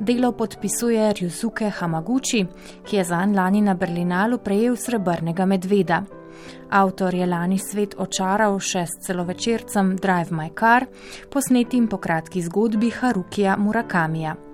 Delo 0.00 0.32
podpisuje 0.32 1.12
Ryusuke 1.12 1.70
Hamaguchi, 1.70 2.46
ki 2.84 2.96
je 2.96 3.04
zanj 3.04 3.36
lani 3.36 3.62
na 3.62 3.74
Berlinalu 3.74 4.38
prejel 4.38 4.76
srebrnega 4.76 5.46
medveda. 5.46 6.02
Avtor 6.70 7.14
je 7.14 7.26
lani 7.26 7.58
svet 7.58 7.94
očaral 7.98 8.58
še 8.58 8.86
s 8.86 9.06
celovečercem 9.06 9.96
Drive 9.96 10.34
My 10.34 10.50
Car, 10.58 10.86
posnetim 11.30 11.86
po 11.86 12.02
kratki 12.02 12.42
zgodbi 12.42 12.90
Harukija 12.90 13.56
Murakamija. 13.56 14.51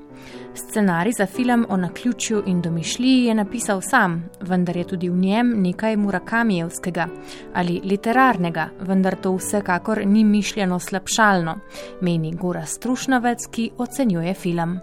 Scenarij 0.54 1.12
za 1.12 1.26
film 1.26 1.66
o 1.68 1.76
naključju 1.76 2.42
in 2.46 2.60
domišljiji 2.62 3.24
je 3.24 3.34
napisal 3.34 3.80
sam, 3.80 4.24
vendar 4.40 4.76
je 4.76 4.84
tudi 4.84 5.08
v 5.08 5.16
njem 5.16 5.54
nekaj 5.62 5.96
murakamijevskega 5.96 7.08
ali 7.54 7.80
literarnega, 7.84 8.68
vendar 8.80 9.16
to 9.16 9.36
vsekakor 9.36 10.06
ni 10.06 10.24
mišljeno 10.24 10.78
slabšalno, 10.78 11.58
meni 12.00 12.34
Gora 12.34 12.66
Strušnavec, 12.66 13.46
ki 13.50 13.70
ocenjuje 13.78 14.34
film. 14.34 14.78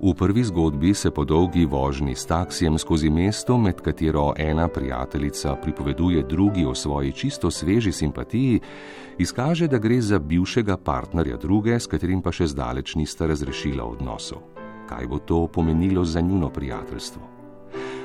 V 0.00 0.14
prvi 0.14 0.44
zgodbi 0.44 0.94
se 0.94 1.10
po 1.10 1.24
dolgi 1.24 1.64
vožnji 1.64 2.14
s 2.14 2.26
taksijem 2.26 2.78
skozi 2.78 3.10
mesto, 3.10 3.58
med 3.58 3.80
katero 3.80 4.32
ena 4.36 4.68
prijateljica 4.68 5.56
pripoveduje 5.62 6.22
drugi 6.22 6.64
o 6.64 6.74
svoji 6.74 7.12
čisto 7.12 7.50
sveži 7.50 7.92
simpatiji, 7.92 8.60
izkaže, 9.18 9.68
da 9.68 9.78
gre 9.78 10.00
za 10.00 10.18
bivšega 10.18 10.76
partnerja 10.76 11.36
druge, 11.36 11.80
s 11.80 11.86
katerim 11.86 12.22
pa 12.22 12.32
še 12.32 12.46
zdaleč 12.46 12.94
nista 12.96 13.26
razrešila 13.26 13.84
odnosov 13.84 14.40
kaj 14.90 15.06
bo 15.06 15.18
to 15.18 15.46
pomenilo 15.46 16.04
za 16.04 16.20
njuno 16.20 16.50
prijateljstvo. 16.50 17.22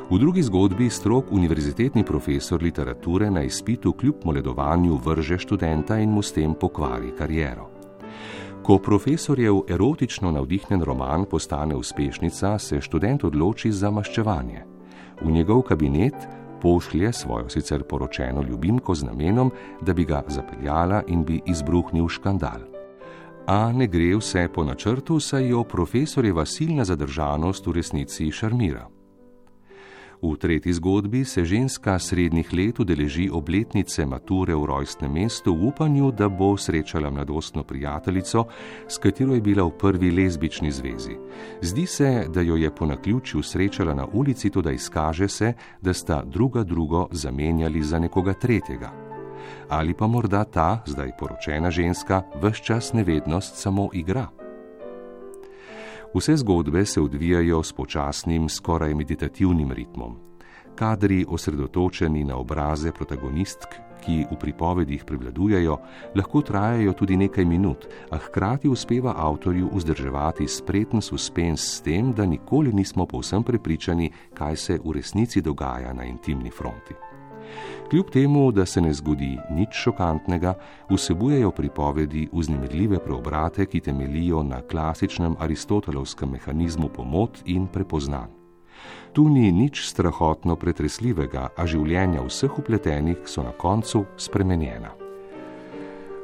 V 0.10 0.20
drugi 0.20 0.44
zgodbi 0.44 0.90
strok 0.90 1.32
univerzitetni 1.32 2.04
profesor 2.04 2.64
literature 2.64 3.32
na 3.32 3.44
izpitu 3.44 3.94
kljub 3.94 4.16
moledovanju 4.24 5.00
vrže 5.06 5.38
študenta 5.38 5.98
in 5.98 6.10
mu 6.10 6.22
s 6.22 6.32
tem 6.32 6.54
pokvari 6.54 7.12
kariero. 7.18 7.75
Ko 8.65 8.78
profesorjev 8.78 9.60
erotično 9.69 10.32
navdihnjen 10.32 10.82
roman 10.82 11.25
postane 11.30 11.75
uspešnica, 11.75 12.60
se 12.60 12.82
študent 12.82 13.23
odloči 13.23 13.71
za 13.71 13.91
maščevanje. 13.91 14.63
V 15.21 15.32
njegov 15.32 15.62
kabinet 15.62 16.15
pošlje 16.62 17.13
svojo 17.13 17.49
sicer 17.49 17.84
poročeno 17.84 18.41
ljubimko 18.41 18.95
z 18.95 19.06
namenom, 19.06 19.51
da 19.82 19.93
bi 19.93 20.06
ga 20.06 20.23
zapeljala 20.28 21.04
in 21.08 21.23
bi 21.23 21.41
izbruhnil 21.45 22.08
škandal 22.08 22.75
a 23.47 23.71
ne 23.71 23.88
gre 23.88 24.15
vse 24.17 24.47
po 24.54 24.63
načrtu, 24.63 25.19
saj 25.19 25.49
jo 25.49 25.63
profesorjeva 25.63 26.45
silna 26.45 26.86
zadržanost 26.86 27.67
v 27.67 27.71
resnici 27.71 28.32
šarmira. 28.32 28.88
V 30.26 30.38
tretji 30.38 30.74
zgodbi 30.74 31.26
se 31.26 31.46
ženska 31.46 32.00
srednjih 32.00 32.54
let 32.54 32.80
udeleži 32.80 33.30
obletnice 33.30 34.06
mature 34.06 34.56
v 34.56 34.66
rojstnem 34.66 35.12
mestu 35.14 35.54
v 35.54 35.68
upanju, 35.68 36.12
da 36.12 36.30
bo 36.30 36.58
srečala 36.58 37.10
mladostno 37.10 37.64
prijateljico, 37.64 38.46
s 38.88 38.98
katero 38.98 39.36
je 39.36 39.42
bila 39.42 39.64
v 39.64 39.78
prvi 39.78 40.12
lezbični 40.12 40.72
zvezi. 40.72 41.18
Zdi 41.62 41.86
se, 41.86 42.26
da 42.34 42.42
jo 42.42 42.56
je 42.56 42.76
po 42.76 42.86
naključju 42.86 43.44
srečala 43.44 43.94
na 43.94 44.08
ulici, 44.14 44.50
tudi 44.50 44.74
izkaže 44.74 45.28
se, 45.28 45.54
da 45.82 45.94
sta 45.94 46.24
druga 46.26 46.64
drugo 46.64 47.08
zamenjali 47.12 47.84
za 47.84 48.00
nekoga 48.00 48.34
tretjega 48.34 49.06
ali 49.70 49.94
pa 49.94 50.08
morda 50.08 50.44
ta, 50.44 50.84
zdaj 50.86 51.12
poročena 51.20 51.72
ženska, 51.72 52.22
vse 52.42 52.64
čas 52.64 52.94
nevednost 52.94 53.56
samo 53.56 53.90
igra. 53.94 54.45
Vse 56.15 56.38
zgodbe 56.38 56.86
se 56.86 57.01
odvijajo 57.01 57.63
s 57.63 57.73
počasnim, 57.73 58.49
skoraj 58.49 58.93
meditativnim 58.93 59.71
ritmom. 59.71 60.15
Kadri 60.75 61.25
osredotočeni 61.30 62.23
na 62.23 62.38
obraze 62.38 62.91
protagonistk, 62.91 63.67
ki 64.06 64.25
v 64.32 64.38
pripovedih 64.39 65.04
prevladujejo, 65.04 65.78
lahko 66.15 66.41
trajajo 66.41 66.93
tudi 66.93 67.17
nekaj 67.17 67.45
minut, 67.45 67.88
a 68.12 68.17
hkrati 68.17 68.69
uspeva 68.69 69.13
avtorju 69.17 69.69
vzdrževati 69.73 70.47
spreten 70.47 71.01
suspens 71.01 71.62
s 71.62 71.82
tem, 71.82 72.13
da 72.13 72.25
nikoli 72.25 72.73
nismo 72.73 73.06
povsem 73.06 73.43
prepričani, 73.43 74.12
kaj 74.34 74.56
se 74.56 74.80
v 74.86 74.91
resnici 74.91 75.41
dogaja 75.41 75.93
na 75.93 76.06
intimni 76.06 76.51
fronti. 76.51 77.14
Kljub 77.89 78.10
temu, 78.10 78.52
da 78.52 78.65
se 78.65 78.82
ne 78.82 78.93
zgodi 78.93 79.38
nič 79.50 79.69
šokantnega, 79.74 80.54
vsebujejo 80.89 81.52
pripovedi 81.52 82.30
vznemirljive 82.34 83.00
preobrate, 83.00 83.65
ki 83.65 83.80
temelijo 83.80 84.43
na 84.43 84.62
klasičnem 84.62 85.36
aristotelovskem 85.39 86.32
mehanizmu 86.32 86.89
pomot 86.89 87.43
in 87.45 87.67
prepoznan. 87.67 88.30
Tu 89.13 89.30
ni 89.30 89.52
nič 89.52 89.86
strahotno 89.86 90.56
pretresljivega, 90.56 91.50
a 91.58 91.65
življenja 91.65 92.26
vseh 92.26 92.58
upletenih 92.60 93.21
so 93.26 93.43
na 93.43 93.52
koncu 93.52 94.06
spremenjena. 94.17 94.89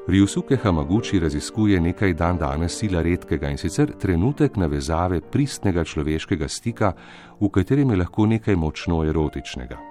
Ryusuke 0.08 0.58
Hamaguchi 0.63 1.19
raziskuje 1.19 1.80
nekaj 1.80 2.13
dan 2.13 2.41
danes 2.41 2.74
sila 2.80 3.04
redkega 3.06 3.54
in 3.54 3.62
sicer 3.62 3.93
trenutek 4.02 4.58
navezave 4.58 5.21
pristnega 5.21 5.86
človeškega 5.86 6.50
stika, 6.50 6.91
v 7.39 7.54
katerem 7.54 7.93
je 7.93 8.02
lahko 8.02 8.26
nekaj 8.26 8.56
močno 8.56 9.04
erotičnega. 9.06 9.90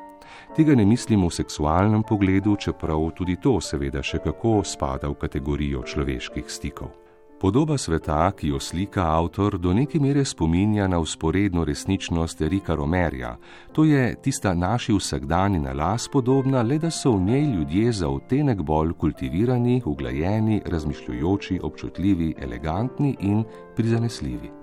Tega 0.57 0.75
ne 0.75 0.85
mislim 0.85 1.27
v 1.27 1.31
seksualnem 1.31 2.03
pogledu, 2.03 2.57
čeprav 2.57 3.11
tudi 3.17 3.37
to 3.37 3.61
seveda 3.61 4.03
še 4.03 4.19
kako 4.19 4.61
spada 4.65 5.09
v 5.09 5.15
kategorijo 5.15 5.83
človeških 5.83 6.51
stikov. 6.51 7.01
Podoba 7.41 7.79
sveta, 7.79 8.33
ki 8.37 8.49
jo 8.49 8.59
slika 8.61 9.07
avtor, 9.17 9.57
do 9.59 9.73
neke 9.73 9.97
mere 10.01 10.25
spominja 10.25 10.85
na 10.89 10.99
usporedno 11.01 11.65
resničnost 11.65 12.43
Erika 12.43 12.75
Romerja. 12.75 13.37
To 13.73 13.85
je 13.85 14.15
tista 14.23 14.53
naši 14.55 14.93
vsakdani 14.93 15.59
na 15.59 15.73
las 15.73 16.09
podobna, 16.13 16.63
le 16.63 16.79
da 16.79 16.91
so 16.91 17.17
v 17.17 17.23
njej 17.23 17.45
ljudje 17.55 17.93
za 17.93 18.09
otenek 18.09 18.61
bolj 18.63 18.93
kultivirani, 18.93 19.83
uglajeni, 19.85 20.61
razmišljujoči, 20.67 21.61
občutljivi, 21.63 22.35
elegantni 22.39 23.17
in 23.21 23.45
prizanesljivi. 23.77 24.60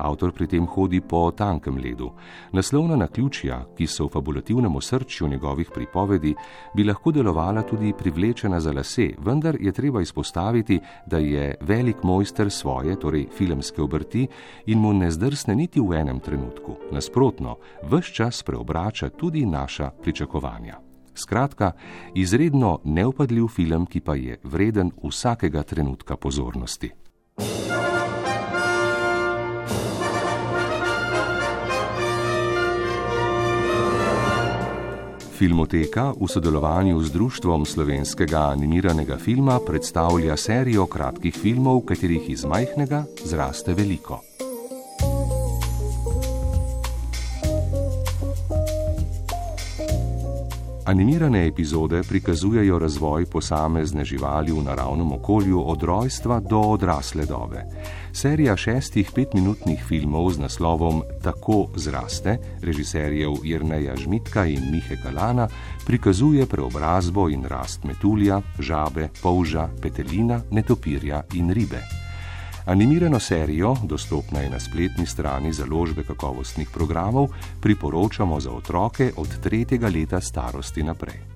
Avtor 0.00 0.32
pri 0.32 0.46
tem 0.46 0.66
hodi 0.66 1.00
po 1.00 1.30
tankem 1.30 1.76
ledu. 1.76 2.10
Naslovna 2.52 2.96
naključja, 2.96 3.64
ki 3.76 3.86
so 3.86 4.06
v 4.06 4.14
fabulativnem 4.14 4.76
osrčju 4.76 5.28
njegovih 5.28 5.70
pripovedi, 5.74 6.34
bi 6.74 6.84
lahko 6.84 7.12
delovala 7.12 7.62
tudi 7.62 7.92
privlečena 7.98 8.60
za 8.60 8.72
lase, 8.72 9.10
vendar 9.18 9.56
je 9.60 9.72
treba 9.72 10.02
izpostaviti, 10.02 10.80
da 11.06 11.18
je 11.18 11.54
velik 11.60 12.02
mojster 12.02 12.50
svoje, 12.50 12.96
torej 13.00 13.26
filmske 13.36 13.82
obrti, 13.82 14.26
in 14.66 14.78
mu 14.78 14.92
ne 14.92 15.10
zdrsne 15.10 15.54
niti 15.54 15.80
v 15.80 16.00
enem 16.00 16.20
trenutku. 16.20 16.76
Nasprotno, 16.92 17.56
vse 17.82 18.12
čas 18.12 18.42
preobrača 18.42 19.08
tudi 19.08 19.46
naša 19.46 19.90
pričakovanja. 20.02 20.80
Skratka, 21.14 21.72
izredno 22.14 22.78
neupadljiv 22.84 23.46
film, 23.48 23.86
ki 23.86 24.00
pa 24.00 24.14
je 24.14 24.38
vreden 24.44 24.90
vsakega 25.04 25.62
trenutka 25.62 26.16
pozornosti. 26.16 26.90
Filmoteka 35.40 36.12
v 36.20 36.28
sodelovanju 36.28 37.00
z 37.00 37.16
Društvom 37.16 37.64
slovenskega 37.64 38.52
animiranega 38.52 39.16
filma 39.16 39.56
predstavlja 39.56 40.36
serijo 40.36 40.84
kratkih 40.84 41.32
filmov, 41.32 41.80
katerih 41.88 42.28
iz 42.28 42.44
majhnega 42.44 43.04
zraste 43.24 43.72
veliko. 43.72 44.20
Animirane 50.84 51.46
epizode 51.46 52.02
prikazujejo 52.08 52.78
razvoj 52.78 53.26
posamezne 53.26 54.04
živali 54.04 54.52
v 54.52 54.60
naravnem 54.64 55.12
okolju 55.12 55.62
od 55.64 55.82
rojstva 55.82 56.40
do 56.40 56.60
odrasle 56.60 57.24
dobe. 57.24 57.64
Serija 58.12 58.56
šestih 58.56 59.10
petminutnih 59.14 59.84
filmov 59.88 60.32
z 60.32 60.42
naslovom 60.42 61.02
Tako 61.22 61.68
zraste, 61.76 62.38
režiserjev 62.62 63.38
Jrneja 63.44 63.96
Žmitka 63.96 64.44
in 64.46 64.70
Mihe 64.72 64.98
Kalana, 65.02 65.48
prikazuje 65.86 66.46
preobrazbo 66.46 67.28
in 67.28 67.44
rast 67.44 67.84
metulja, 67.84 68.40
žabe, 68.58 69.08
polža, 69.22 69.68
petelina, 69.82 70.42
netopirja 70.50 71.22
in 71.34 71.50
ribe. 71.50 71.82
Animirano 72.66 73.20
serijo, 73.20 73.76
dostopna 73.84 74.40
je 74.40 74.50
na 74.50 74.60
spletni 74.60 75.06
strani 75.06 75.52
založbe 75.52 76.04
kakovostnih 76.04 76.68
programov, 76.70 77.28
priporočamo 77.60 78.40
za 78.40 78.50
otroke 78.50 79.12
od 79.16 79.40
tretjega 79.40 79.88
leta 79.88 80.20
starosti 80.20 80.82
naprej. 80.82 81.29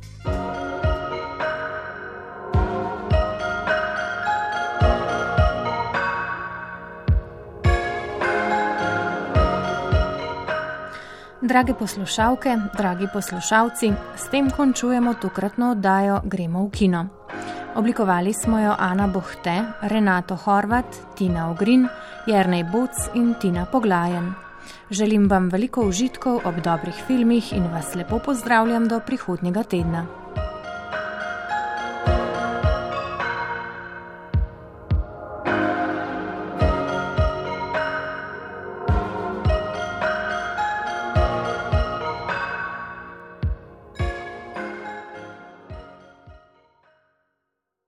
Drage 11.45 11.75
poslušalke, 11.75 12.57
dragi 12.77 13.05
poslušalci, 13.13 13.93
s 14.17 14.31
tem 14.33 14.49
končujemo 14.51 15.15
tokratno 15.15 15.71
oddajo 15.71 16.23
Gremo 16.25 16.65
v 16.65 16.71
kino. 16.71 17.07
Oblikovali 17.77 18.33
smo 18.33 18.59
jo 18.61 18.73
Ana 18.79 19.07
Bohte, 19.07 19.65
Renato 19.83 20.37
Horvat, 20.37 20.87
Tina 21.15 21.51
Ogrin, 21.51 21.85
Jrnej 22.27 22.65
Buc 22.73 23.13
in 23.15 23.35
Tina 23.41 23.67
Poglajen. 23.67 24.33
Želim 24.91 25.29
vam 25.29 25.53
veliko 25.53 25.85
užitkov 25.85 26.41
ob 26.45 26.65
dobrih 26.65 26.97
filmih 27.07 27.53
in 27.53 27.69
vas 27.73 27.95
lepo 27.95 28.19
pozdravljam 28.19 28.89
do 28.89 29.01
prihodnjega 29.01 29.63
tedna. 29.63 30.24